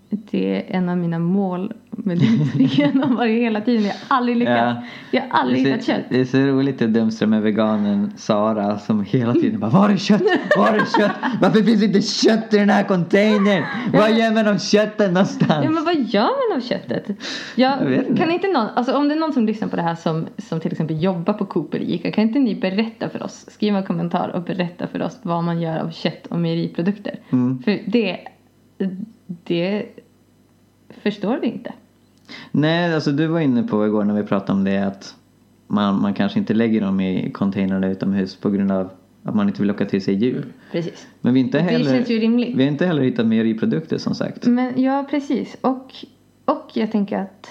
Det 0.08 0.56
är 0.56 0.76
en 0.76 0.88
av 0.88 0.98
mina 0.98 1.18
mål 1.18 1.72
med 1.90 2.18
dumpstringen 2.18 3.02
har 3.02 3.16
varit 3.16 3.40
hela 3.40 3.60
tiden. 3.60 3.82
Jag 3.84 3.92
har 4.08 4.16
aldrig 4.16 4.36
lyckats. 4.36 4.58
Ja. 4.60 4.82
Jag 5.10 5.22
har 5.22 5.40
aldrig 5.40 5.64
det, 5.64 5.70
hittat 5.70 5.86
kött. 5.86 6.04
det 6.08 6.20
är 6.20 6.24
så 6.24 6.38
roligt 6.38 6.82
att 6.82 6.92
dumstra 6.92 7.26
med 7.28 7.42
veganen 7.42 8.12
Sara 8.16 8.78
som 8.78 9.04
hela 9.04 9.32
tiden 9.32 9.60
bara 9.60 9.70
Var 9.70 9.88
är 9.88 9.96
kött? 9.96 10.22
Var 10.56 10.68
är 10.68 10.98
kött? 10.98 11.16
Varför 11.40 11.62
finns 11.62 11.82
inte 11.82 12.02
kött 12.02 12.54
i 12.54 12.58
den 12.58 12.70
här 12.70 12.84
containern? 12.84 13.64
Var 13.92 14.08
gör 14.08 14.34
man 14.34 14.48
om 14.48 14.58
köttet 14.58 15.12
någonstans? 15.12 15.64
Ja 15.64 15.70
men 15.70 15.84
vad 15.84 15.94
gör 16.00 16.50
man 16.50 16.56
av 16.56 16.60
köttet? 16.60 17.08
Jag, 17.54 17.82
Jag 17.82 17.86
vet 17.86 18.08
inte. 18.08 18.22
kan 18.22 18.30
inte 18.30 18.48
någon, 18.48 18.66
alltså 18.74 18.96
om 18.96 19.08
det 19.08 19.14
är 19.14 19.18
någon 19.18 19.32
som 19.32 19.46
lyssnar 19.46 19.68
på 19.68 19.76
det 19.76 19.82
här 19.82 19.94
som, 19.94 20.26
som 20.38 20.60
till 20.60 20.72
exempel 20.72 21.02
jobbar 21.02 21.32
på 21.32 21.44
Coop 21.44 21.74
eller 21.74 21.84
Ica. 21.90 22.10
Kan 22.12 22.24
inte 22.24 22.38
ni 22.38 22.54
berätta 22.54 23.08
för 23.08 23.22
oss, 23.22 23.44
skriva 23.48 23.78
en 23.78 23.84
kommentar 23.84 24.28
och 24.28 24.42
berätta 24.42 24.86
för 24.86 25.02
oss 25.02 25.18
vad 25.22 25.44
man 25.44 25.60
gör 25.60 25.78
av 25.78 25.90
kött 25.90 26.26
och 26.26 26.38
mejeriprodukter. 26.38 27.18
Mm. 27.30 27.62
För 27.62 27.78
det, 27.86 28.18
det 29.26 29.86
förstår 31.02 31.38
vi 31.38 31.46
inte. 31.46 31.72
Nej, 32.50 32.94
alltså 32.94 33.12
du 33.12 33.26
var 33.26 33.40
inne 33.40 33.62
på 33.62 33.86
igår 33.86 34.04
när 34.04 34.14
vi 34.14 34.22
pratade 34.22 34.52
om 34.52 34.64
det 34.64 34.78
att 34.78 35.14
man, 35.66 36.02
man 36.02 36.14
kanske 36.14 36.38
inte 36.38 36.54
lägger 36.54 36.80
dem 36.80 37.00
i 37.00 37.30
containrarna 37.30 37.86
utomhus 37.88 38.36
på 38.36 38.50
grund 38.50 38.72
av 38.72 38.90
att 39.22 39.34
man 39.34 39.48
inte 39.48 39.60
vill 39.60 39.68
locka 39.68 39.84
till 39.84 40.02
sig 40.04 40.14
djur. 40.14 40.46
Precis. 40.72 41.06
Men 41.20 41.34
vi, 41.34 41.40
inte 41.40 41.58
Det 41.58 41.64
heller, 41.64 41.94
känns 41.96 42.10
ju 42.10 42.18
rimligt. 42.18 42.56
vi 42.56 42.62
har 42.64 42.70
inte 42.70 42.86
heller 42.86 43.02
hittat 43.02 43.26
mejeriprodukter 43.26 43.98
som 43.98 44.14
sagt. 44.14 44.46
Men 44.46 44.82
ja, 44.82 45.06
precis. 45.10 45.56
Och, 45.60 45.94
och 46.44 46.70
jag 46.74 46.92
tänker 46.92 47.18
att 47.18 47.48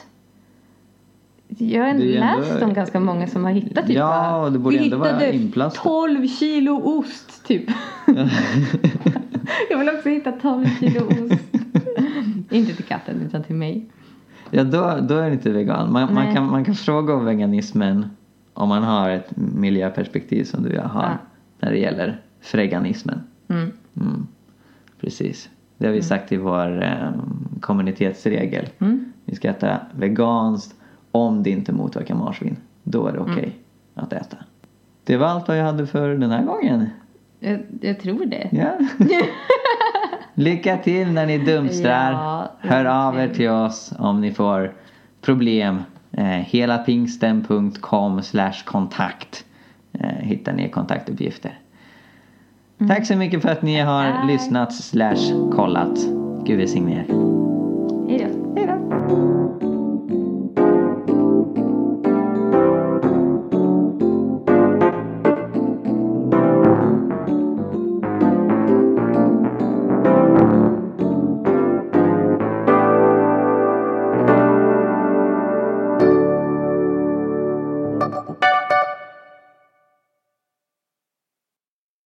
jag 1.47 1.83
har 1.85 1.93
Det 1.93 2.19
läst 2.19 2.51
ändå- 2.51 2.65
om 2.65 2.73
ganska 2.73 2.99
många 2.99 3.27
som 3.27 3.43
har 3.43 3.51
hittat 3.51 3.87
typ 3.87 3.95
Ja, 3.95 4.45
och 4.45 4.51
det 4.51 4.59
borde 4.59 4.77
Vi 4.77 4.83
ändå 4.83 4.97
vara 4.97 5.31
inplastat." 5.31 5.83
12 5.83 6.27
kilo 6.27 6.81
ost 6.99 7.45
typ. 7.47 7.63
jag 9.69 9.77
vill 9.79 9.89
också 9.89 10.09
hitta 10.09 10.31
12 10.31 10.65
kilo 10.79 11.01
ost. 11.05 11.41
Inte 12.49 12.73
till 12.73 12.85
katten 12.85 13.21
utan 13.21 13.43
till 13.43 13.55
mig. 13.55 13.85
Ja, 14.51 14.63
då, 14.63 14.97
då 15.01 15.17
är 15.17 15.27
det 15.27 15.33
inte 15.33 15.51
vegan. 15.51 15.91
Man, 15.93 16.13
man, 16.13 16.35
kan, 16.35 16.45
man 16.51 16.65
kan 16.65 16.75
fråga 16.75 17.13
om 17.13 17.25
veganismen 17.25 18.09
om 18.53 18.69
man 18.69 18.83
har 18.83 19.09
ett 19.09 19.29
miljöperspektiv 19.35 20.43
som 20.43 20.63
du 20.63 20.79
har 20.79 21.03
Ja. 21.03 21.17
när 21.59 21.71
det 21.71 21.77
gäller 21.77 22.21
freganismen. 22.41 23.21
Mm. 23.47 23.71
Mm. 24.01 24.27
Precis. 25.01 25.49
Det 25.77 25.85
har 25.87 25.93
vi 25.93 26.01
sagt 26.01 26.31
i 26.31 26.37
vår 26.37 26.83
eh, 26.83 27.09
kommunitetsregel. 27.61 28.69
Mm. 28.79 29.11
Vi 29.25 29.35
ska 29.35 29.49
äta 29.49 29.79
veganskt 29.95 30.75
om 31.11 31.43
det 31.43 31.49
inte 31.49 31.71
motverkar 31.73 32.15
marsvin. 32.15 32.57
Då 32.83 33.07
är 33.07 33.11
det 33.13 33.19
okej 33.19 33.33
Mm. 33.43 33.51
att 33.93 34.13
äta. 34.13 34.37
Det 35.03 35.17
var 35.17 35.27
allt 35.27 35.47
vad 35.47 35.57
jag 35.59 35.63
hade 35.65 35.87
för 35.87 36.09
den 36.09 36.31
här 36.31 36.43
gången. 36.43 36.85
Jag, 37.39 37.59
jag 37.81 37.99
tror 37.99 38.25
det. 38.25 38.49
Ja. 38.51 38.77
Lycka 40.37 40.77
till 40.77 41.11
när 41.11 41.25
ni 41.25 41.37
dumstrar. 41.37 42.11
Ja, 42.11 42.51
Hör 42.59 42.85
av 42.85 43.19
er 43.19 43.27
till 43.27 43.49
oss 43.49 43.93
om 43.99 44.21
ni 44.21 44.31
får 44.33 44.73
problem. 45.21 45.83
Eh, 46.11 46.23
helapingsten.com 46.25 48.21
kontakt 48.65 49.45
eh, 49.93 50.09
hittar 50.09 50.53
ni 50.53 50.69
kontaktuppgifter. 50.69 51.59
Tack 52.87 53.07
så 53.07 53.15
mycket 53.15 53.41
för 53.41 53.49
att 53.49 53.61
ni 53.61 53.79
har 53.79 54.11
Tack. 54.11 54.27
lyssnat 54.27 54.73
slash 54.73 55.51
kollat. 55.55 55.99
Gud 56.45 56.57
välsigne 56.57 56.91
er. 56.95 57.44